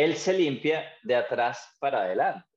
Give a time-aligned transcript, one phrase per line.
[0.00, 2.48] él se limpia de atrás para adelante.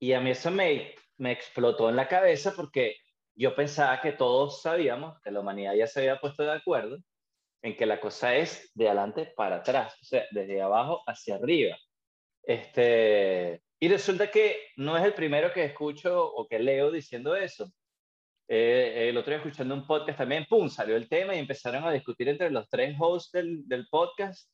[0.00, 2.96] Y a mí eso me, explotó en la cabeza porque
[3.34, 6.96] yo pensaba que todos sabíamos, que la humanidad ya se había puesto de acuerdo,
[7.62, 11.76] en que la cosa es de adelante para atrás, o sea, desde abajo hacia arriba.
[12.42, 17.70] Este, y resulta que no es el primero que escucho o que leo diciendo eso.
[18.48, 21.92] Eh, el otro día escuchando un podcast también, ¡pum!, salió el tema y empezaron a
[21.92, 24.53] discutir entre los tres hosts del podcast.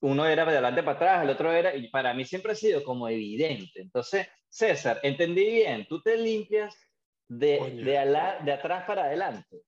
[0.00, 2.84] Uno era de adelante para atrás, el otro era, y para mí siempre ha sido
[2.84, 3.80] como evidente.
[3.80, 6.76] Entonces, César, entendí bien, tú te limpias
[7.28, 9.62] de, de, de atrás para adelante.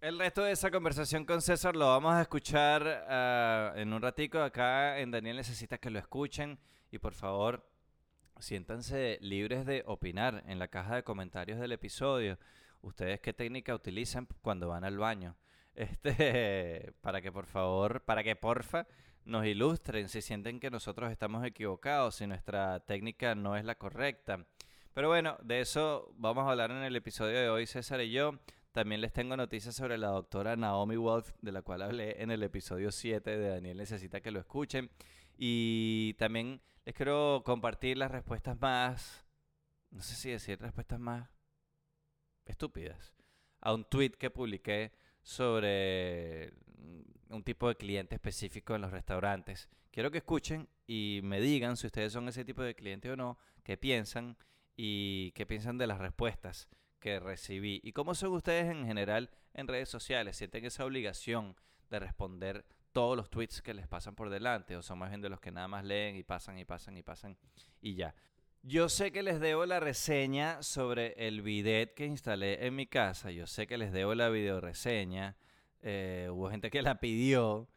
[0.00, 4.38] El resto de esa conversación con César lo vamos a escuchar ah, en un ratico
[4.38, 6.58] acá en Daniel Necesita que lo escuchen
[6.90, 7.66] y por favor
[8.38, 12.38] siéntanse libres de opinar en la caja de comentarios del episodio.
[12.82, 15.36] Ustedes qué técnica utilizan cuando van al baño.
[15.74, 18.86] Este, para que por favor, para que porfa
[19.24, 24.46] nos ilustren si sienten que nosotros estamos equivocados, si nuestra técnica no es la correcta.
[24.92, 28.38] Pero bueno, de eso vamos a hablar en el episodio de hoy, César y yo.
[28.70, 32.42] También les tengo noticias sobre la doctora Naomi Wolf, de la cual hablé en el
[32.42, 34.90] episodio 7 de Daniel Necesita que lo escuchen.
[35.36, 39.24] Y también les quiero compartir las respuestas más,
[39.90, 41.30] no sé si decir respuestas más
[42.44, 43.14] estúpidas,
[43.60, 44.92] a un tweet que publiqué
[45.24, 46.52] sobre
[47.30, 49.68] un tipo de cliente específico en los restaurantes.
[49.90, 53.38] Quiero que escuchen y me digan si ustedes son ese tipo de cliente o no,
[53.64, 54.36] qué piensan
[54.76, 56.68] y qué piensan de las respuestas
[57.00, 57.80] que recibí.
[57.82, 60.36] ¿Y cómo son ustedes en general en redes sociales?
[60.36, 61.56] ¿Sienten esa obligación
[61.90, 64.76] de responder todos los tweets que les pasan por delante?
[64.76, 67.02] ¿O son más bien de los que nada más leen y pasan y pasan y
[67.02, 67.36] pasan
[67.80, 68.14] y ya?
[68.66, 73.30] Yo sé que les debo la reseña sobre el bidet que instalé en mi casa.
[73.30, 75.36] Yo sé que les debo la video reseña.
[75.82, 77.68] Eh, hubo gente que la pidió.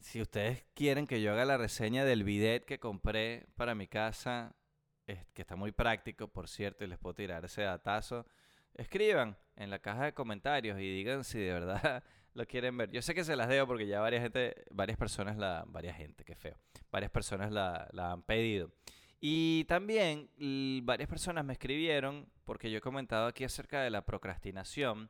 [0.00, 4.56] Si ustedes quieren que yo haga la reseña del bidet que compré para mi casa,
[5.04, 8.24] que está muy práctico, por cierto, y les puedo tirar ese datazo,
[8.72, 12.02] escriban en la caja de comentarios y digan si de verdad
[12.32, 12.90] lo quieren ver.
[12.90, 15.36] Yo sé que se las debo porque ya varias gente, varias personas
[15.66, 16.56] varias gente, qué feo,
[16.90, 18.72] varias personas la han pedido.
[19.24, 20.28] Y también
[20.84, 25.08] varias personas me escribieron porque yo he comentado aquí acerca de la procrastinación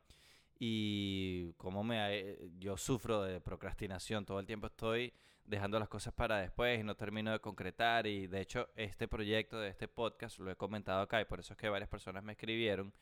[0.59, 5.15] y cómo me yo sufro de procrastinación todo el tiempo estoy
[5.45, 9.59] dejando las cosas para después y no termino de concretar y de hecho este proyecto
[9.59, 12.33] de este podcast lo he comentado acá y por eso es que varias personas me
[12.33, 12.93] escribieron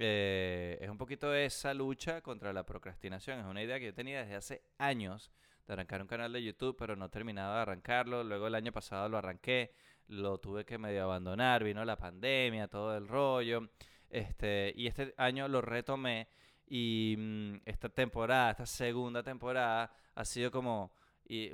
[0.00, 3.40] eh, es un poquito esa lucha contra la procrastinación.
[3.40, 5.32] Es una idea que yo tenía desde hace años
[5.66, 8.22] de arrancar un canal de YouTube, pero no terminaba de arrancarlo.
[8.22, 9.72] Luego el año pasado lo arranqué,
[10.08, 13.70] lo tuve que medio abandonar, vino la pandemia, todo el rollo.
[14.10, 16.28] Este, y este año lo retomé
[16.66, 20.92] y mm, esta temporada, esta segunda temporada, ha sido como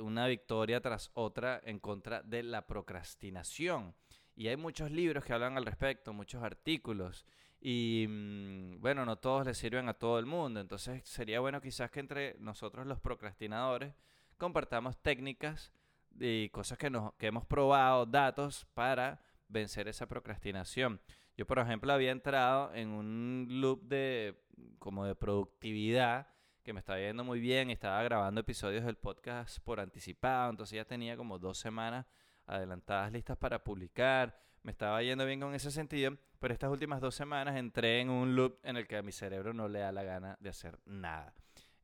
[0.00, 3.94] una victoria tras otra en contra de la procrastinación.
[4.36, 7.24] Y hay muchos libros que hablan al respecto, muchos artículos.
[7.60, 10.60] Y mm, bueno, no todos les sirven a todo el mundo.
[10.60, 13.94] Entonces sería bueno quizás que entre nosotros los procrastinadores
[14.38, 15.72] compartamos técnicas
[16.20, 21.00] y cosas que, nos, que hemos probado, datos para vencer esa procrastinación.
[21.36, 24.40] Yo, por ejemplo, había entrado en un loop de
[24.78, 26.28] como de productividad
[26.62, 27.70] que me estaba yendo muy bien.
[27.70, 30.50] Estaba grabando episodios del podcast por anticipado.
[30.50, 32.06] Entonces ya tenía como dos semanas
[32.46, 37.14] adelantadas listas para publicar me estaba yendo bien con ese sentido, pero estas últimas dos
[37.14, 40.02] semanas entré en un loop en el que a mi cerebro no le da la
[40.02, 41.34] gana de hacer nada.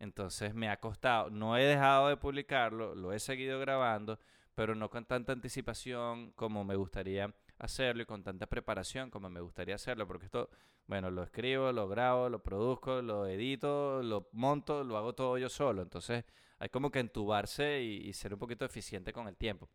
[0.01, 4.19] Entonces me ha costado, no he dejado de publicarlo, lo he seguido grabando,
[4.55, 9.41] pero no con tanta anticipación como me gustaría hacerlo y con tanta preparación como me
[9.41, 10.49] gustaría hacerlo, porque esto,
[10.87, 15.51] bueno, lo escribo, lo grabo, lo produzco, lo edito, lo monto, lo hago todo yo
[15.51, 15.83] solo.
[15.83, 16.25] Entonces
[16.59, 19.69] hay como que entubarse y, y ser un poquito eficiente con el tiempo.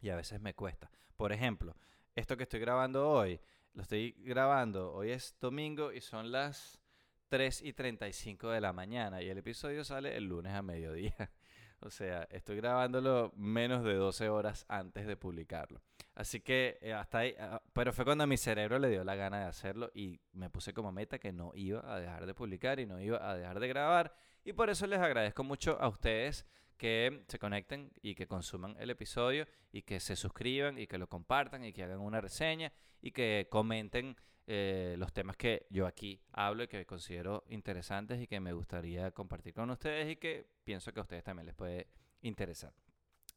[0.00, 0.88] Y a veces me cuesta.
[1.16, 1.74] Por ejemplo,
[2.14, 3.40] esto que estoy grabando hoy,
[3.74, 6.80] lo estoy grabando, hoy es domingo y son las
[7.28, 11.14] 3 y 35 de la mañana y el episodio sale el lunes a mediodía.
[11.80, 15.80] O sea, estoy grabándolo menos de 12 horas antes de publicarlo.
[16.16, 19.38] Así que eh, hasta ahí, ah, pero fue cuando mi cerebro le dio la gana
[19.38, 22.86] de hacerlo y me puse como meta que no iba a dejar de publicar y
[22.86, 24.12] no iba a dejar de grabar.
[24.42, 28.90] Y por eso les agradezco mucho a ustedes que se conecten y que consuman el
[28.90, 33.12] episodio y que se suscriban y que lo compartan y que hagan una reseña y
[33.12, 34.16] que comenten
[34.50, 39.10] eh, los temas que yo aquí hablo y que considero interesantes y que me gustaría
[39.10, 41.86] compartir con ustedes y que pienso que a ustedes también les puede
[42.22, 42.72] interesar.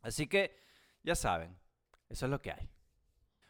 [0.03, 0.55] Así que
[1.03, 1.57] ya saben,
[2.07, 2.69] eso es lo que hay.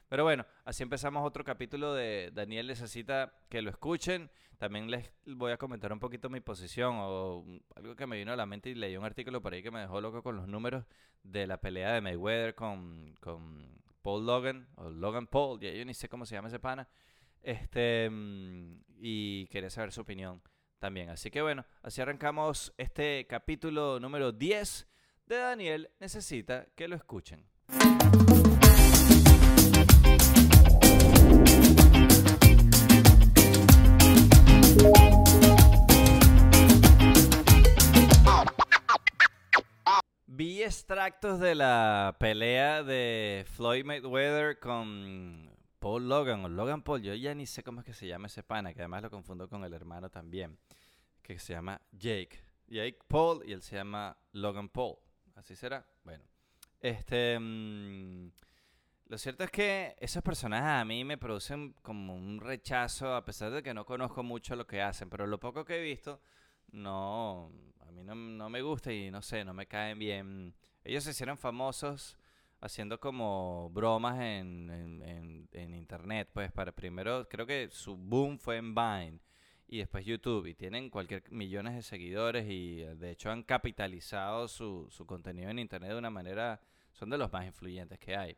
[0.10, 4.32] Pero bueno, así empezamos otro capítulo de Daniel necesita que lo escuchen.
[4.58, 8.36] También les voy a comentar un poquito mi posición o algo que me vino a
[8.36, 10.84] la mente y leí un artículo por ahí que me dejó loco con los números
[11.22, 15.94] de la pelea de Mayweather con, con Paul Logan o Logan Paul, ya yo ni
[15.94, 16.90] sé cómo se llama ese pana.
[17.44, 20.42] Este, mm, y quería saber su opinión
[20.80, 21.10] también.
[21.10, 24.88] Así que bueno, así arrancamos este capítulo número 10
[25.26, 27.46] de Daniel Necesita que lo escuchen.
[40.26, 45.51] Vi extractos de la pelea de Floyd Mayweather con
[45.82, 47.02] Paul Logan o Logan Paul.
[47.02, 49.50] Yo ya ni sé cómo es que se llama ese pana, que además lo confundo
[49.50, 50.60] con el hermano también,
[51.24, 52.40] que se llama Jake.
[52.68, 54.98] Jake Paul y él se llama Logan Paul.
[55.36, 55.84] Así será.
[56.04, 56.24] Bueno,
[56.80, 57.38] este.
[57.40, 58.30] Mm,
[59.08, 63.52] lo cierto es que esos personajes a mí me producen como un rechazo, a pesar
[63.52, 66.22] de que no conozco mucho lo que hacen, pero lo poco que he visto,
[66.74, 70.54] no, a mí no, no me gusta y no sé, no me caen bien.
[70.84, 72.18] Ellos se hicieron famosos
[72.62, 78.58] haciendo como bromas en, en, en, internet, pues para primero, creo que su boom fue
[78.58, 79.20] en Vine
[79.68, 84.88] y después YouTube y tienen cualquier millones de seguidores y de hecho han capitalizado su,
[84.92, 86.62] su contenido en internet de una manera,
[86.92, 88.38] son de los más influyentes que hay.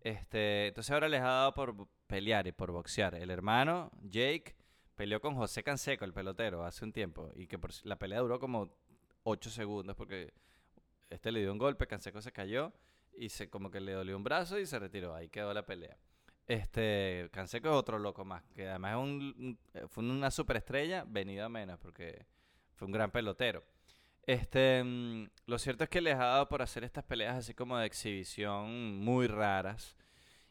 [0.00, 3.16] Este, entonces ahora les ha dado por pelear y por boxear.
[3.16, 4.54] El hermano, Jake,
[4.94, 7.32] peleó con José Canseco, el pelotero, hace un tiempo.
[7.34, 8.70] Y que la pelea duró como
[9.24, 10.32] 8 segundos porque
[11.10, 12.72] este le dio un golpe, Canseco se cayó
[13.16, 15.14] y se como que le dolió un brazo y se retiró.
[15.14, 15.96] Ahí quedó la pelea.
[16.46, 19.58] Este, Canseco es otro loco más, que además es un,
[19.88, 22.24] fue una superestrella venida a menos porque
[22.74, 23.64] fue un gran pelotero.
[24.22, 27.78] Este, mm, lo cierto es que les ha dado por hacer estas peleas así como
[27.78, 29.96] de exhibición muy raras.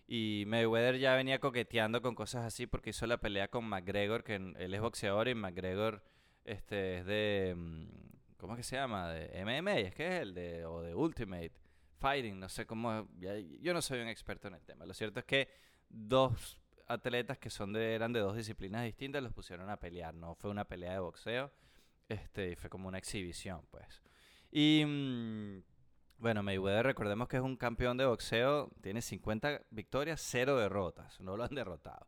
[0.08, 4.36] Y Mayweather ya venía coqueteando con cosas así porque hizo la pelea con McGregor, que
[4.36, 6.04] él es boxeador y McGregor
[6.46, 7.56] este, es de...
[7.58, 7.88] Mm,
[8.38, 9.10] ¿Cómo es que se llama?
[9.12, 10.66] De MMA, es que es el de...
[10.66, 11.65] o de Ultimate
[12.06, 13.08] Fighting, no sé cómo...
[13.18, 14.86] yo no soy un experto en el tema.
[14.86, 15.50] Lo cierto es que
[15.90, 20.14] dos atletas que son de, eran de dos disciplinas distintas los pusieron a pelear.
[20.14, 21.52] No fue una pelea de boxeo
[22.10, 24.04] este, fue como una exhibición, pues.
[24.52, 25.64] Y mm,
[26.20, 31.36] bueno, Mayweather, recordemos que es un campeón de boxeo, tiene 50 victorias, 0 derrotas, no
[31.36, 32.06] lo han derrotado.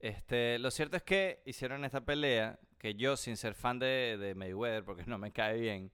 [0.00, 4.34] Este, lo cierto es que hicieron esta pelea, que yo sin ser fan de, de
[4.34, 5.92] Mayweather, porque no me cae bien,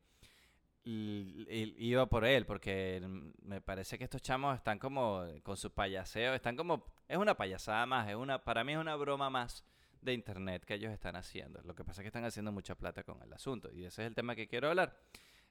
[0.86, 3.02] iba por él, porque
[3.42, 7.84] me parece que estos chamos están como con su payaseo, están como, es una payasada
[7.86, 9.64] más, es una, para mí es una broma más
[10.00, 11.60] de internet que ellos están haciendo.
[11.62, 14.08] Lo que pasa es que están haciendo mucha plata con el asunto y ese es
[14.08, 14.96] el tema que quiero hablar.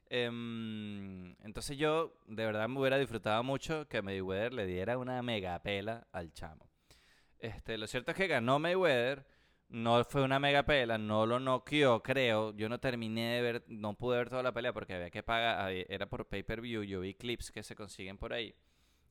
[0.08, 5.60] Em, entonces yo de verdad me hubiera disfrutado mucho que Mayweather le diera una mega
[5.62, 6.70] pela al chamo.
[7.38, 9.26] Este, lo cierto es que ganó Mayweather,
[9.68, 12.54] no fue una mega pela, no lo noqueó, creo.
[12.54, 15.72] Yo no terminé de ver, no pude ver toda la pelea porque había que pagar,
[15.72, 18.54] era por pay-per-view, yo vi clips que se consiguen por ahí.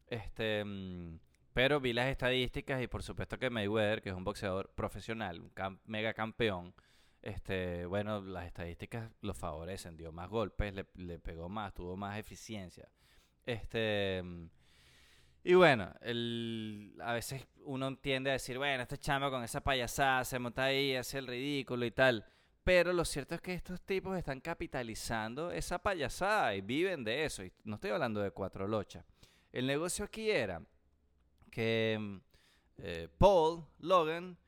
[0.07, 1.19] Este, em,
[1.53, 5.79] pero vi las estadísticas y por supuesto que Mayweather, que es un boxeador profesional, un
[5.85, 6.73] mega campeón,
[7.21, 12.87] este, bueno, las estadísticas lo favorecen, dio más golpes, le, pegó más, tuvo más eficiencia.
[13.45, 14.23] Este,
[15.47, 20.25] y bueno, el, a veces uno tiende a decir, bueno, este chamo con esa payasada
[20.25, 22.25] se monta ahí, hace el ridículo y tal.
[22.63, 27.43] Pero lo cierto es que estos tipos están capitalizando esa payasada y viven de eso.
[27.43, 29.05] Y no estoy hablando de cuatro lochas.
[29.51, 30.65] El negocio aquí era
[31.51, 32.21] que
[32.79, 34.39] eh, Paul Logan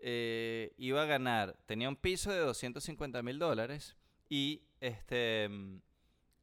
[0.00, 3.96] eh, iba a ganar, tenía un piso de 250 mil dólares
[4.30, 5.82] y este mm,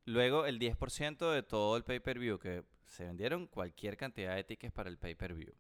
[0.06, 2.64] luego el 10% de todo el pay-per-view, que
[2.96, 5.54] se vendieron cualquier cantidad de tickets para el pay-per-view.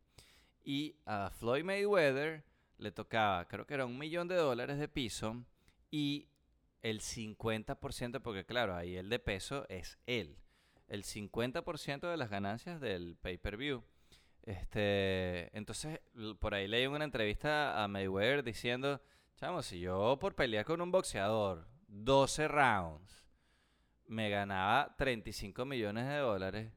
[0.64, 2.44] Y a Floyd Mayweather
[2.78, 5.46] le tocaba, creo que era un millón de dólares de piso
[5.92, 6.30] y
[6.82, 10.38] el 50%, porque claro, ahí el de peso es él,
[10.88, 13.84] el 50% de las ganancias del pay-per-view.
[14.44, 16.00] Este, entonces,
[16.40, 19.02] por ahí leí una entrevista a Mayweather diciendo,
[19.36, 23.26] chamo, si yo por pelear con un boxeador 12 rounds
[24.08, 26.72] me ganaba 35 millones de dólares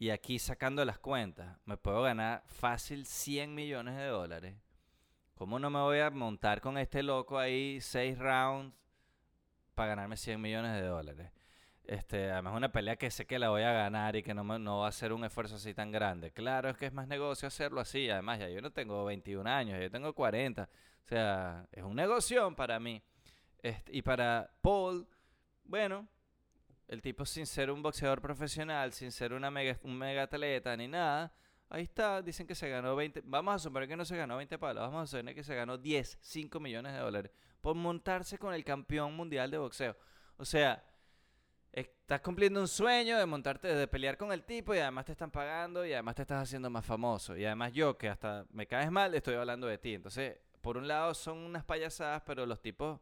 [0.00, 4.56] y aquí sacando las cuentas me puedo ganar fácil 100 millones de dólares.
[5.34, 8.74] ¿Cómo no me voy a montar con este loco ahí 6 rounds
[9.74, 11.30] para ganarme 100 millones de dólares?
[11.84, 14.78] Este, además una pelea que sé que la voy a ganar y que no, no
[14.78, 16.30] va a ser un esfuerzo así tan grande.
[16.30, 18.08] Claro, es que es más negocio hacerlo así.
[18.08, 20.62] Además, ya yo no tengo 21 años, yo tengo 40.
[20.62, 23.02] O sea, es un negocio para mí.
[23.58, 25.06] Este, y para Paul,
[25.64, 26.08] bueno,
[26.90, 30.88] el tipo sin ser un boxeador profesional, sin ser una mega, un mega atleta ni
[30.88, 31.32] nada,
[31.68, 34.58] ahí está, dicen que se ganó 20, vamos a suponer que no se ganó 20
[34.58, 37.30] palos, vamos a suponer que se ganó 10, 5 millones de dólares
[37.60, 39.96] por montarse con el campeón mundial de boxeo.
[40.36, 40.84] O sea,
[41.70, 45.30] estás cumpliendo un sueño de montarte, de pelear con el tipo y además te están
[45.30, 47.36] pagando y además te estás haciendo más famoso.
[47.36, 49.94] Y además yo, que hasta me caes mal, estoy hablando de ti.
[49.94, 52.98] Entonces, por un lado son unas payasadas, pero los tipos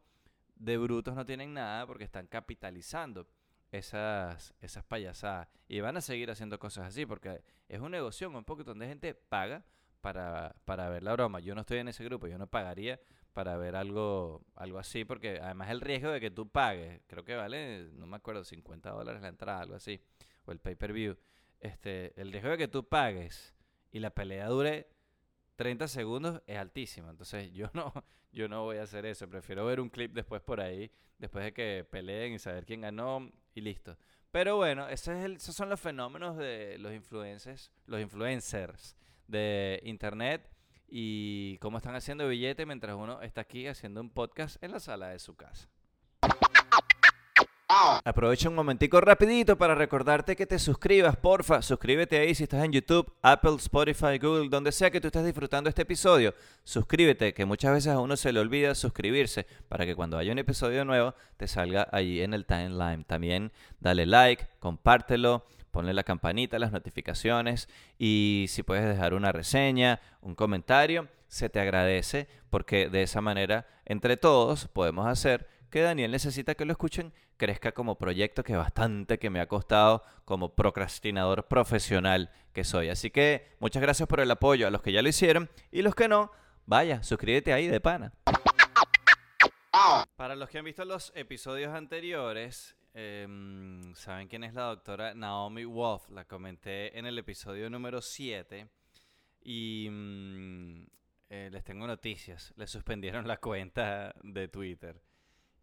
[0.57, 3.25] de brutos no tienen nada porque están capitalizando
[3.71, 5.47] esas, esas payasadas.
[5.67, 9.13] Y van a seguir haciendo cosas así porque es un negocio un poco donde gente
[9.13, 9.63] paga
[10.01, 11.39] para, para ver la broma.
[11.39, 12.99] Yo no estoy en ese grupo, yo no pagaría
[13.33, 17.35] para ver algo, algo así, porque además el riesgo de que tú pagues, creo que
[17.35, 20.01] vale, no me acuerdo, 50 dólares la entrada, algo así,
[20.45, 21.15] o el pay-per-view,
[21.59, 23.53] este, el riesgo de que tú pagues
[23.91, 24.89] y la pelea dure
[25.59, 27.09] 30 segundos es altísimo.
[27.09, 27.91] Entonces yo no,
[28.31, 29.27] yo no voy a hacer eso.
[29.29, 33.29] Prefiero ver un clip después por ahí, después de que peleen y saber quién ganó
[33.53, 33.97] y listo.
[34.31, 38.95] Pero bueno, es el, esos son los fenómenos de los influencers, los influencers
[39.27, 40.49] de internet
[40.87, 45.09] y cómo están haciendo billete mientras uno está aquí haciendo un podcast en la sala
[45.09, 45.67] de su casa.
[47.71, 51.61] Aprovecho un momentico rapidito para recordarte que te suscribas, porfa.
[51.61, 55.69] Suscríbete ahí si estás en YouTube, Apple, Spotify, Google, donde sea que tú estés disfrutando
[55.69, 56.33] este episodio.
[56.63, 60.39] Suscríbete, que muchas veces a uno se le olvida suscribirse para que cuando haya un
[60.39, 63.03] episodio nuevo te salga allí en el timeline.
[63.03, 70.01] También dale like, compártelo ponle la campanita, las notificaciones y si puedes dejar una reseña,
[70.21, 76.11] un comentario, se te agradece porque de esa manera entre todos podemos hacer que Daniel
[76.11, 81.47] necesita que lo escuchen crezca como proyecto que bastante que me ha costado como procrastinador
[81.47, 82.89] profesional que soy.
[82.89, 85.95] Así que muchas gracias por el apoyo a los que ya lo hicieron y los
[85.95, 86.31] que no,
[86.65, 88.13] vaya, suscríbete ahí de pana.
[90.15, 95.63] Para los que han visto los episodios anteriores, Em, ¿Saben quién es la doctora Naomi
[95.63, 96.09] Wolf?
[96.09, 98.67] La comenté en el episodio número 7.
[99.41, 100.85] Y mm,
[101.29, 102.53] eh, les tengo noticias.
[102.55, 105.01] Le suspendieron la cuenta de Twitter.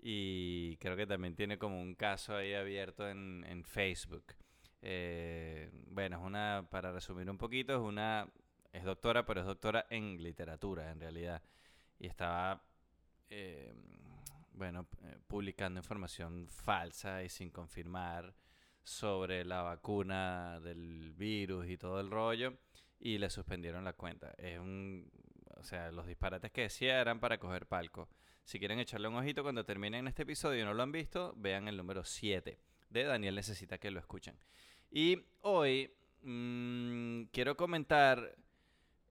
[0.09, 4.37] Y creo que también tiene como un caso ahí abierto en, Facebook.
[4.81, 8.29] Eh, bueno, es una, para resumir un poquito, es una,
[8.73, 11.43] es doctora, pero es doctora en literatura en realidad.
[11.99, 12.63] Y estaba
[13.31, 13.75] eh,
[14.53, 18.33] bueno, eh, publicando información falsa y sin confirmar
[18.85, 22.57] sobre la vacuna del virus y todo el rollo
[23.01, 24.33] y le suspendieron la cuenta.
[24.39, 25.11] Es un,
[25.57, 28.09] o sea, los disparates que decía eran para coger palco.
[28.47, 31.67] Si quieren echarle un ojito cuando terminen este episodio y no lo han visto, vean
[31.67, 32.57] el número 7
[32.91, 34.37] de Daniel necesita que lo escuchen.
[34.89, 38.37] Y hoy mmm, quiero comentar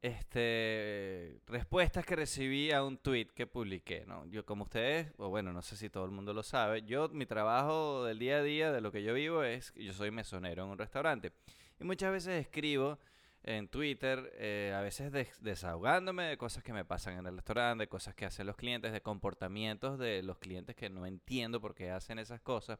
[0.01, 4.25] este, respuestas que recibí a un tweet que publiqué, ¿no?
[4.27, 7.25] Yo, como ustedes, o bueno, no sé si todo el mundo lo sabe, yo, mi
[7.25, 10.69] trabajo del día a día, de lo que yo vivo, es yo soy mesonero en
[10.69, 11.33] un restaurante.
[11.77, 12.99] Y muchas veces escribo
[13.47, 17.87] en Twitter, eh, a veces desahogándome de cosas que me pasan en el restaurante, de
[17.87, 21.91] cosas que hacen los clientes, de comportamientos de los clientes que no entiendo por qué
[21.91, 22.79] hacen esas cosas.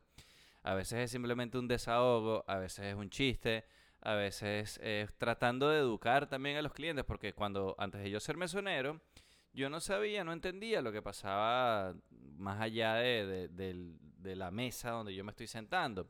[0.64, 3.66] A veces es simplemente un desahogo, a veces es un chiste,
[4.02, 8.20] a veces es tratando de educar también a los clientes, porque cuando antes de yo
[8.20, 9.00] ser mesonero,
[9.54, 11.94] yo no sabía, no entendía lo que pasaba
[12.38, 16.10] más allá de, de, la mesa donde yo me estoy sentando.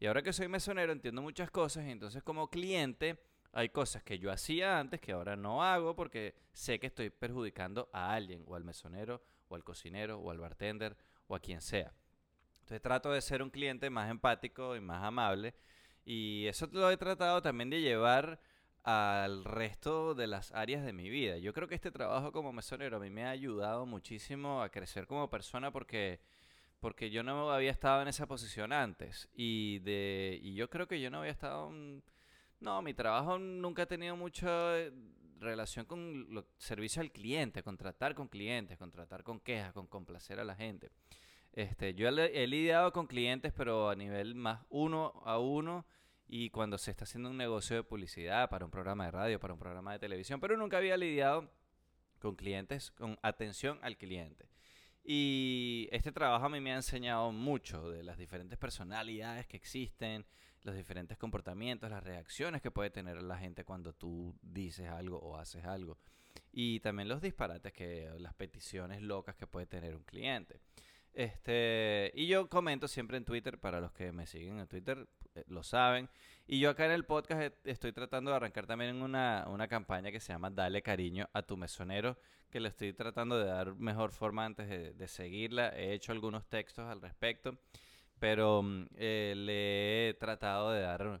[0.00, 3.16] Y ahora que soy mesonero entiendo muchas cosas entonces como cliente
[3.52, 7.88] hay cosas que yo hacía antes que ahora no hago porque sé que estoy perjudicando
[7.92, 11.92] a alguien, o al mesonero, o al cocinero, o al bartender, o a quien sea.
[12.60, 15.54] Entonces trato de ser un cliente más empático y más amable
[16.04, 18.40] y eso lo he tratado también de llevar
[18.82, 21.38] al resto de las áreas de mi vida.
[21.38, 25.06] Yo creo que este trabajo como mesonero a mí me ha ayudado muchísimo a crecer
[25.06, 26.20] como persona porque,
[26.80, 29.28] porque yo no había estado en esa posición antes.
[29.34, 31.70] Y, de, y yo creo que yo no había estado...
[32.62, 34.92] no, mi trabajo nunca ha tenido mucha eh,
[35.40, 39.86] relación con el servicio al cliente, con tratar con clientes, con tratar con quejas, con
[39.86, 40.90] complacer a la gente.
[41.52, 45.84] Este, yo he, lidiado con clientes, pero a nivel más uno a uno
[46.26, 49.52] y cuando se está haciendo un negocio de publicidad para un programa de radio, para
[49.52, 51.50] un programa de televisión, pero nunca había lidiado
[52.20, 54.48] con clientes, con atención al cliente.
[55.04, 60.24] Y este trabajo a mí me ha enseñado mucho de las diferentes personalidades que existen,
[60.62, 65.36] los diferentes comportamientos, las reacciones que puede tener la gente cuando tú dices algo o
[65.36, 65.98] haces algo.
[66.52, 70.60] Y también los disparates que, las peticiones locas que puede tener un cliente.
[71.14, 75.44] Este, y yo comento siempre en Twitter, para los que me siguen en Twitter, eh,
[75.48, 76.08] lo saben.
[76.46, 80.20] Y yo acá en el podcast estoy tratando de arrancar también una, una campaña que
[80.20, 82.18] se llama Dale cariño a tu mesonero,
[82.50, 85.68] que le estoy tratando de dar mejor forma antes de, seguirla.
[85.76, 87.58] He hecho algunos textos al respecto,
[88.22, 91.20] pero mm, eh, le he tratado de dar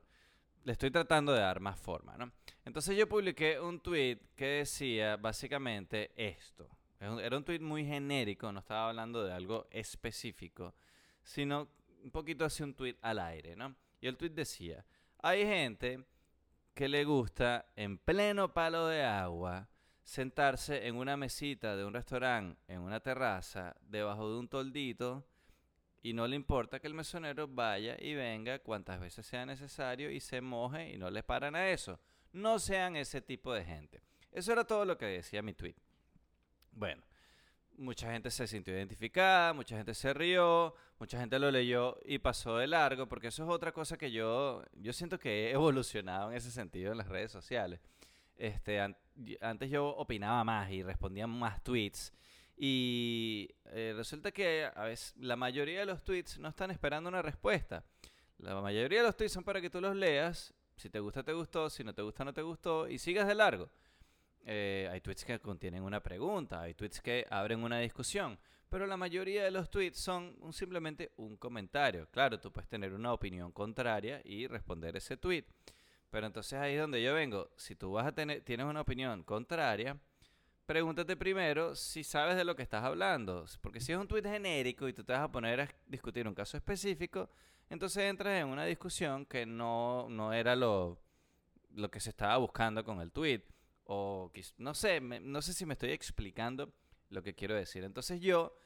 [0.62, 2.30] le estoy tratando de dar más forma, ¿no?
[2.64, 6.68] Entonces yo publiqué un tweet que decía básicamente esto.
[7.00, 10.76] Era un tweet muy genérico, no estaba hablando de algo específico,
[11.24, 11.66] sino
[12.04, 13.74] un poquito así un tweet al aire, ¿no?
[14.00, 14.84] Y el tweet decía,
[15.18, 16.04] hay gente
[16.72, 19.68] que le gusta en pleno palo de agua
[20.04, 25.26] sentarse en una mesita de un restaurante, en una terraza, debajo de un toldito,
[26.02, 30.20] y no le importa que el mesonero vaya y venga cuantas veces sea necesario y
[30.20, 32.00] se moje y no le paran a eso.
[32.32, 34.02] No sean ese tipo de gente.
[34.32, 35.76] Eso era todo lo que decía mi tweet.
[36.72, 37.04] Bueno,
[37.76, 42.56] mucha gente se sintió identificada, mucha gente se rió, mucha gente lo leyó y pasó
[42.56, 46.36] de largo, porque eso es otra cosa que yo, yo siento que he evolucionado en
[46.36, 47.80] ese sentido en las redes sociales.
[48.36, 48.80] Este,
[49.40, 52.12] antes yo opinaba más y respondía más tweets.
[52.56, 57.22] Y eh, resulta que a veces la mayoría de los tweets no están esperando una
[57.22, 57.84] respuesta.
[58.38, 60.54] La mayoría de los tweets son para que tú los leas.
[60.76, 61.70] Si te gusta, te gustó.
[61.70, 62.88] Si no te gusta, no te gustó.
[62.88, 63.70] Y sigas de largo.
[64.44, 68.96] Eh, hay tweets que contienen una pregunta, hay tweets que abren una discusión, pero la
[68.96, 72.08] mayoría de los tweets son simplemente un comentario.
[72.10, 75.44] Claro, tú puedes tener una opinión contraria y responder ese tweet,
[76.10, 77.50] pero entonces ahí es donde yo vengo.
[77.56, 79.96] Si tú vas a tener, tienes una opinión contraria,
[80.66, 84.88] pregúntate primero si sabes de lo que estás hablando, porque si es un tweet genérico
[84.88, 87.28] y tú te vas a poner a discutir un caso específico,
[87.68, 91.00] entonces entras en una discusión que no, no era lo,
[91.74, 93.42] lo que se estaba buscando con el tweet.
[93.84, 96.72] O no sé, no sé si me estoy explicando
[97.08, 97.84] lo que quiero decir.
[97.84, 98.56] Entonces yo,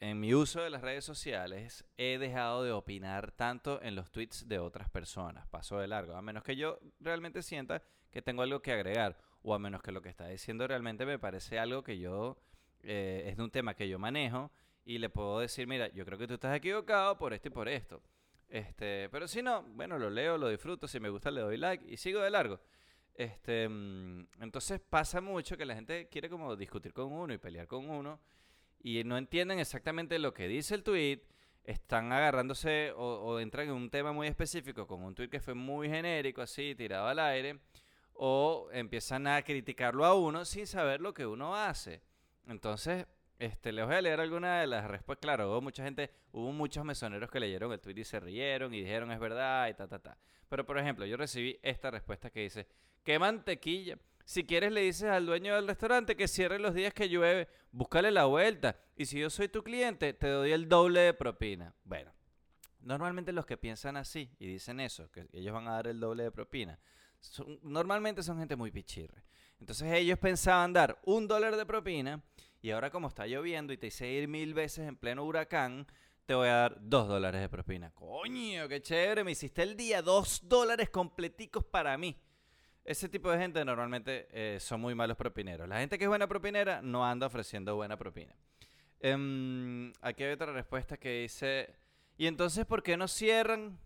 [0.00, 4.48] en mi uso de las redes sociales, he dejado de opinar tanto en los tweets
[4.48, 5.46] de otras personas.
[5.48, 6.14] Paso de largo.
[6.14, 9.18] A menos que yo realmente sienta que tengo algo que agregar.
[9.42, 12.38] O a menos que lo que está diciendo realmente me parece algo que yo...
[12.82, 14.50] Eh, es de un tema que yo manejo.
[14.84, 17.68] Y le puedo decir, mira, yo creo que tú estás equivocado por esto y por
[17.68, 18.02] esto.
[18.48, 21.84] Este, pero si no, bueno, lo leo, lo disfruto, si me gusta le doy like
[21.88, 22.60] y sigo de largo.
[23.14, 27.66] Este, mm, entonces pasa mucho que la gente quiere como discutir con uno y pelear
[27.68, 28.18] con uno
[28.82, 31.20] y no entienden exactamente lo que dice el tweet,
[31.64, 35.88] están agarrándose o, entran en un tema muy específico con un tweet que fue muy
[35.88, 37.60] genérico, así, tirado al aire,
[38.22, 42.02] o empiezan a criticarlo a uno sin saber lo que uno hace.
[42.46, 43.06] Entonces,
[43.38, 45.22] este, les voy a leer alguna de las respuestas.
[45.22, 48.80] Claro, hubo mucha gente, hubo muchos mesoneros que leyeron el tweet y se rieron y
[48.80, 50.18] dijeron es verdad y ta, ta, ta.
[50.50, 52.66] Pero, por ejemplo, yo recibí esta respuesta que dice,
[53.04, 53.96] qué mantequilla.
[54.26, 58.10] Si quieres le dices al dueño del restaurante que cierre los días que llueve, búscale
[58.10, 58.76] la vuelta.
[58.96, 61.74] Y si yo soy tu cliente, te doy el doble de propina.
[61.84, 62.12] Bueno,
[62.80, 66.24] normalmente los que piensan así y dicen eso, que ellos van a dar el doble
[66.24, 66.78] de propina,
[67.62, 69.22] normalmente son gente muy pichirre.
[69.58, 72.22] Entonces ellos pensaban dar un dólar de propina
[72.62, 75.86] y ahora como está lloviendo y te hice ir mil veces en pleno huracán,
[76.26, 77.90] te voy a dar dos dólares de propina.
[77.90, 82.16] Coño, qué chévere, me hiciste el día, dos dólares completicos para mí.
[82.84, 85.68] Ese tipo de gente normalmente eh, son muy malos propineros.
[85.68, 88.34] La gente que es buena propinera no anda ofreciendo buena propina.
[89.00, 91.74] Em, aquí hay otra respuesta que dice,
[92.16, 93.78] ¿y entonces por qué no cierran?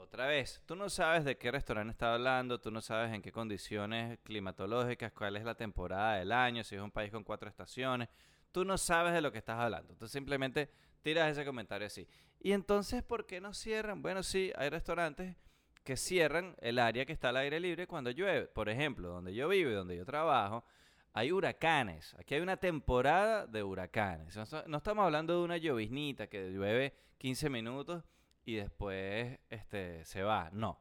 [0.00, 3.32] Otra vez, tú no sabes de qué restaurante está hablando, tú no sabes en qué
[3.32, 8.08] condiciones climatológicas, cuál es la temporada del año, si es un país con cuatro estaciones,
[8.52, 9.96] tú no sabes de lo que estás hablando.
[9.96, 10.70] Tú simplemente
[11.02, 12.06] tiras ese comentario así.
[12.38, 14.00] ¿Y entonces por qué no cierran?
[14.00, 15.36] Bueno, sí, hay restaurantes
[15.82, 18.46] que cierran el área que está al aire libre cuando llueve.
[18.46, 20.64] Por ejemplo, donde yo vivo y donde yo trabajo,
[21.12, 22.14] hay huracanes.
[22.20, 24.36] Aquí hay una temporada de huracanes.
[24.68, 28.04] No estamos hablando de una lloviznita que llueve 15 minutos
[28.48, 30.48] y después este, se va.
[30.54, 30.80] No.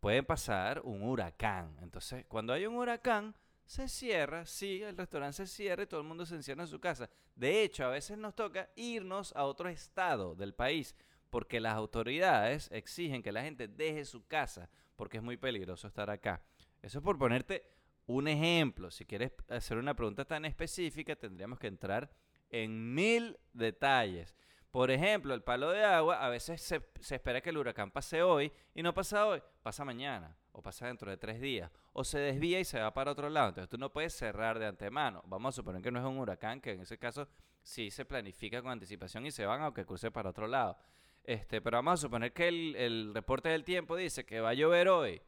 [0.00, 1.74] Puede pasar un huracán.
[1.80, 6.06] Entonces, cuando hay un huracán, se cierra, sí, el restaurante se cierra y todo el
[6.06, 7.08] mundo se encierra en su casa.
[7.34, 10.94] De hecho, a veces nos toca irnos a otro estado del país
[11.30, 16.10] porque las autoridades exigen que la gente deje su casa porque es muy peligroso estar
[16.10, 16.42] acá.
[16.82, 17.66] Eso es por ponerte
[18.04, 18.90] un ejemplo.
[18.90, 22.10] Si quieres hacer una pregunta tan específica, tendríamos que entrar
[22.50, 24.34] en mil detalles.
[24.76, 26.82] Por ejemplo, el palo de agua, a veces se,
[27.14, 31.10] espera que el huracán pase hoy y no pasa hoy, pasa mañana o pasa dentro
[31.10, 33.48] de tres días, o se desvía y se va para otro lado.
[33.48, 35.22] Entonces tú no puedes cerrar de antemano.
[35.24, 37.26] Vamos a suponer que no es un huracán, que en ese caso
[37.62, 40.76] sí se planifica con anticipación y se van aunque cruce para otro lado.
[41.24, 44.90] Este, pero vamos a suponer que el, reporte del tiempo dice que va a llover
[44.90, 45.22] hoy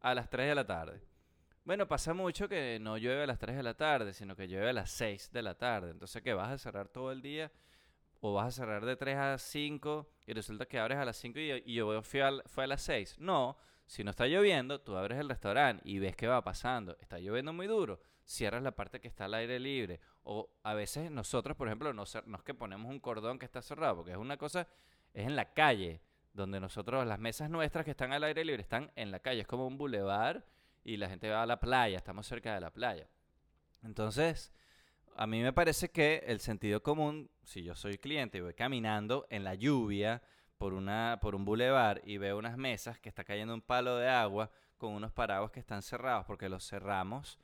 [0.00, 1.02] a las 3 de la tarde.
[1.64, 4.70] Bueno, pasa mucho que no llueve a las 3 de la tarde, sino que llueve
[4.70, 5.90] a las 6 de la tarde.
[5.90, 7.50] Entonces, ¿qué vas a cerrar todo el día?
[8.24, 11.40] ¿O vas a cerrar de 3 a 5 y resulta que abres a las 5
[11.40, 13.18] y, yo fui a, fue a las 6?
[13.18, 16.96] No, si no está lloviendo, tú abres el restaurante y ves qué va pasando.
[17.00, 19.98] Está lloviendo muy duro, cierras la parte que está al aire libre.
[20.22, 23.60] O a veces nosotros, por ejemplo, no, no es que ponemos un cordón que está
[23.60, 24.68] cerrado, porque es una cosa
[25.12, 26.00] es en la calle.
[26.32, 29.40] donde nosotros, las mesas nuestras que están al aire libre, están en la calle.
[29.40, 30.46] Es como un bulevar
[30.84, 33.08] y la gente va a la playa, estamos cerca de la playa.
[33.82, 34.52] Entonces,
[35.16, 39.26] a mí me parece que el sentido común, si yo soy cliente y voy caminando
[39.30, 40.22] en la lluvia
[40.58, 44.08] por, una, por un bulevar y veo unas mesas que está cayendo un palo de
[44.08, 47.38] agua con unos paraguas que están cerrados porque los cerramos,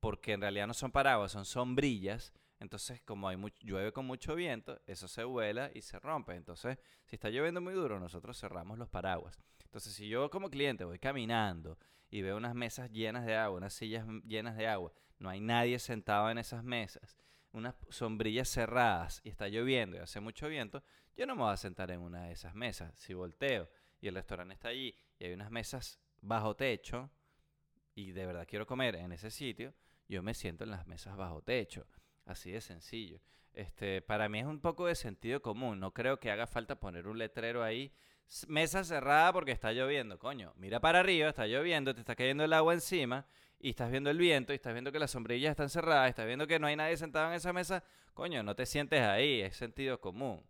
[0.00, 2.32] porque en realidad no son paraguas, son sombrillas.
[2.60, 6.34] Entonces, como hay llueve con mucho viento, eso se vuela y se rompe.
[6.34, 9.38] Entonces, si está lloviendo muy duro, nosotros cerramos los paraguas.
[9.64, 11.78] Entonces, si yo como cliente voy caminando
[12.10, 15.78] y veo unas mesas llenas de agua, unas sillas llenas de agua, no hay nadie
[15.78, 17.16] sentado en esas mesas,
[17.52, 20.82] unas sombrillas cerradas y está lloviendo y hace mucho viento,
[21.16, 22.92] yo no me voy a sentar en una de esas mesas.
[22.98, 23.68] Si volteo
[24.00, 27.10] y el restaurante está allí y hay unas mesas bajo techo
[27.94, 29.72] y de verdad quiero comer en ese sitio,
[30.08, 31.86] yo me siento en las mesas bajo techo.
[32.24, 33.20] Así de sencillo.
[33.52, 35.78] Este, para mí es un poco de sentido común.
[35.78, 37.92] No creo que haga falta poner un letrero ahí.
[38.48, 40.18] Mesa cerrada porque está lloviendo.
[40.18, 43.26] Coño, mira para arriba, está lloviendo, te está cayendo el agua encima
[43.60, 46.46] y estás viendo el viento y estás viendo que las sombrillas están cerradas, estás viendo
[46.46, 47.84] que no hay nadie sentado en esa mesa.
[48.12, 50.42] Coño, no te sientes ahí, es sentido común.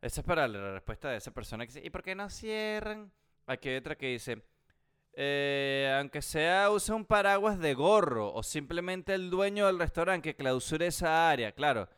[0.00, 3.10] Esa es para la respuesta de esa persona que dice, ¿y por qué no cierran?
[3.46, 4.42] Aquí hay otra que dice,
[5.14, 10.36] eh, aunque sea usa un paraguas de gorro o simplemente el dueño del restaurante que
[10.36, 11.88] clausure esa área, claro.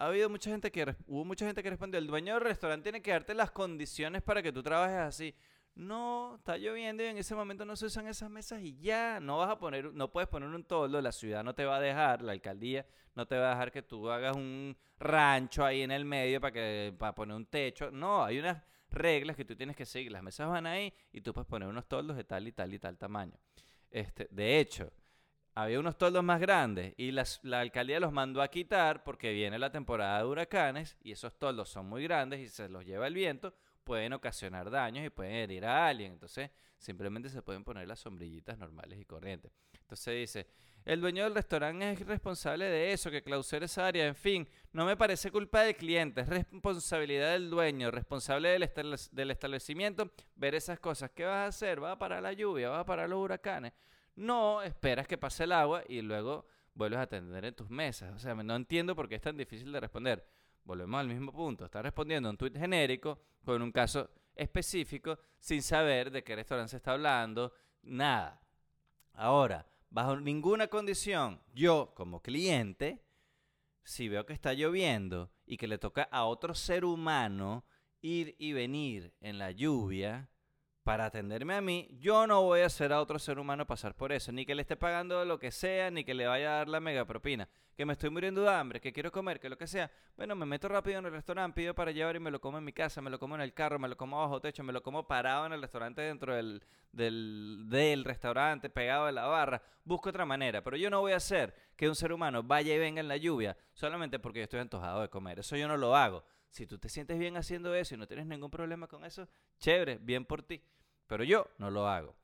[0.00, 3.02] Ha habido mucha gente que hubo mucha gente que respondió, el dueño del restaurante tiene
[3.02, 5.34] que darte las condiciones para que tú trabajes así.
[5.74, 9.36] No, está lloviendo y en ese momento no se usan esas mesas y ya, no
[9.36, 12.22] vas a poner, no puedes poner un toldo, la ciudad no te va a dejar,
[12.22, 16.06] la alcaldía no te va a dejar que tú hagas un rancho ahí en el
[16.06, 17.90] medio para que para poner un techo.
[17.90, 20.12] No, hay unas reglas que tú tienes que seguir.
[20.12, 22.78] Las mesas van ahí y tú puedes poner unos toldos de tal y tal y
[22.78, 23.38] tal tamaño.
[23.90, 24.90] Este, de hecho,
[25.54, 29.70] había unos toldos más grandes y la alcaldía los mandó a quitar porque viene la
[29.70, 33.54] temporada de huracanes y esos toldos son muy grandes y se los lleva el viento,
[33.84, 36.12] pueden ocasionar daños y pueden herir a alguien.
[36.12, 39.52] Entonces, simplemente se pueden poner las sombrillitas normales y corrientes.
[39.80, 40.46] Entonces dice,
[40.84, 44.06] el dueño del restaurante es responsable de eso, que clausure esa área.
[44.06, 48.70] En fin, no me parece culpa del cliente, es responsabilidad del dueño, responsable del,
[49.12, 51.10] del establecimiento, ver esas cosas.
[51.10, 51.80] ¿Qué vas a hacer?
[51.80, 52.70] ¿Vas a parar la lluvia?
[52.70, 53.72] ¿Vas a parar los huracanes?
[54.16, 58.14] No, esperas que pase el agua y luego vuelves a atender en tus mesas.
[58.14, 60.26] O sea, no entiendo por qué es tan difícil de responder.
[60.64, 61.64] Volvemos al mismo punto.
[61.64, 66.76] Está respondiendo un tuit genérico con un caso específico sin saber de qué restaurante se
[66.76, 68.40] está hablando, nada.
[69.12, 73.04] Ahora, bajo ninguna condición, yo como cliente,
[73.82, 77.64] si veo que está lloviendo y que le toca a otro ser humano
[78.00, 80.29] ir y venir en la lluvia
[80.90, 84.10] para atenderme a mí, yo no voy a hacer a otro ser humano pasar por
[84.10, 86.68] eso, ni que le esté pagando lo que sea, ni que le vaya a dar
[86.68, 89.68] la mega propina que me estoy muriendo de hambre, que quiero comer, que lo que
[89.68, 92.58] sea, bueno, me meto rápido en el restaurante, pido para llevar y me lo como
[92.58, 94.72] en mi casa, me lo como en el carro, me lo como bajo techo, me
[94.72, 99.62] lo como parado en el restaurante dentro del, del, del restaurante, pegado a la barra,
[99.84, 102.78] busco otra manera, pero yo no voy a hacer que un ser humano vaya y
[102.78, 105.94] venga en la lluvia solamente porque yo estoy antojado de comer, eso yo no lo
[105.94, 106.24] hago.
[106.50, 109.28] Si tú te sientes bien haciendo eso y no tienes ningún problema con eso,
[109.60, 110.60] chévere, bien por ti,
[111.10, 112.14] pero yo no lo hago.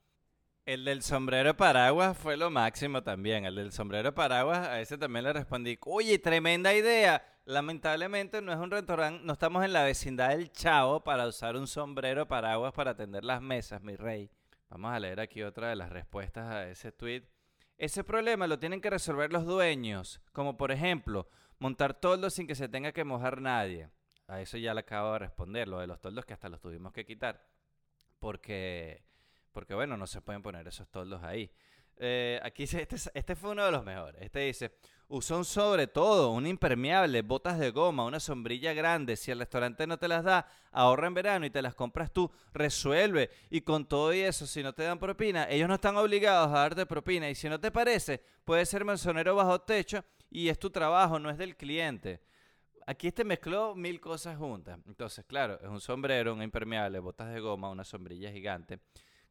[0.65, 3.45] El del sombrero paraguas fue lo máximo también.
[3.45, 7.21] El del sombrero paraguas, a ese también le respondí, oye, tremenda idea.
[7.47, 11.67] Lamentablemente no es un restaurante, no estamos en la vecindad del Chavo para usar un
[11.67, 14.31] sombrero paraguas para atender las mesas, mi rey.
[14.71, 17.25] Vamos a leer aquí otra de las respuestas a ese tweet.
[17.79, 22.55] Ese problema lo tienen que resolver los dueños, como por ejemplo, montar toldos sin que
[22.55, 23.91] se tenga que mojar nadie.
[24.29, 26.93] A eso ya le acabo de responder, lo de los toldos que hasta los tuvimos
[26.93, 27.56] que quitar.
[28.19, 29.07] Porque
[29.57, 31.51] porque bueno, no se pueden poner esos toldos ahí.
[31.97, 34.21] Eh, aquí este, este, fue uno de los mejores.
[34.21, 34.73] Este dice,
[35.09, 39.17] usó un sobre todo, un impermeable, botas de goma, una sombrilla grande.
[39.17, 42.31] Si el restaurante no te las da, ahorra en verano y te las compras tú.
[42.53, 43.31] Resuelve.
[43.49, 46.59] Y con todo y eso, si no te dan propina, ellos no están obligados a
[46.61, 47.31] darte propina.
[47.31, 51.31] Y si no te parece, puede ser mesonero bajo techo y es tu trabajo, no
[51.31, 52.21] es del cliente.
[52.87, 54.79] Aquí este mezcló mil cosas juntas.
[54.87, 58.79] Entonces, claro, es un sombrero, un impermeable, botas de goma, una sombrilla gigante.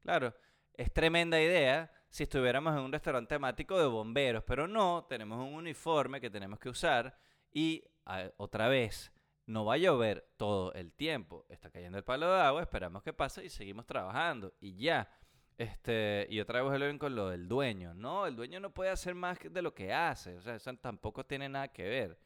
[0.04, 0.36] Claro,
[0.74, 5.54] es tremenda idea si estuviéramos en un restaurante temático de bomberos, pero no, tenemos un
[5.54, 7.18] uniforme que tenemos que usar
[7.52, 7.84] y
[8.38, 9.12] otra vez,
[9.46, 11.46] no va a llover todo el tiempo.
[11.50, 15.10] Está cayendo el palo de agua, esperamos que pase y seguimos trabajando y ya.
[15.58, 17.94] Este, y otra vez vuelven con lo del dueño.
[17.94, 20.36] No, el dueño no puede hacer más de lo que hace.
[20.36, 22.20] O sea, tampoco tiene nada que ver.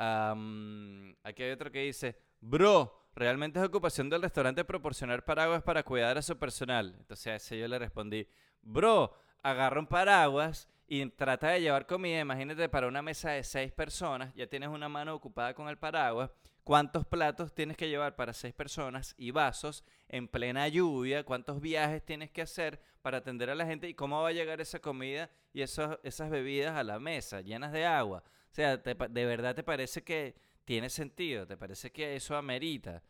[0.00, 6.16] Aquí hay otro que dice, bro, realmente es ocupación del restaurante proporcionar paraguas para cuidar
[6.16, 6.94] a su personal.
[6.98, 8.26] Entonces a ese yo le respondí,
[8.62, 12.20] bro, agarra un paraguas y trata de llevar comida.
[12.20, 16.30] Imagínate para una mesa de seis personas, ya tienes una mano ocupada con el paraguas.
[16.64, 22.04] cuántos platos tienes que llevar para seis personas y vasos en plena lluvia, cuántos viajes
[22.04, 25.30] tienes que hacer para atender a la gente y cómo va a llegar esa comida
[25.52, 28.22] y esas bebidas a la mesa llenas de agua.
[28.50, 30.34] O sea, ¿de verdad te parece que
[30.64, 31.46] tiene sentido?
[31.46, 33.02] ¿Te parece que eso amerita?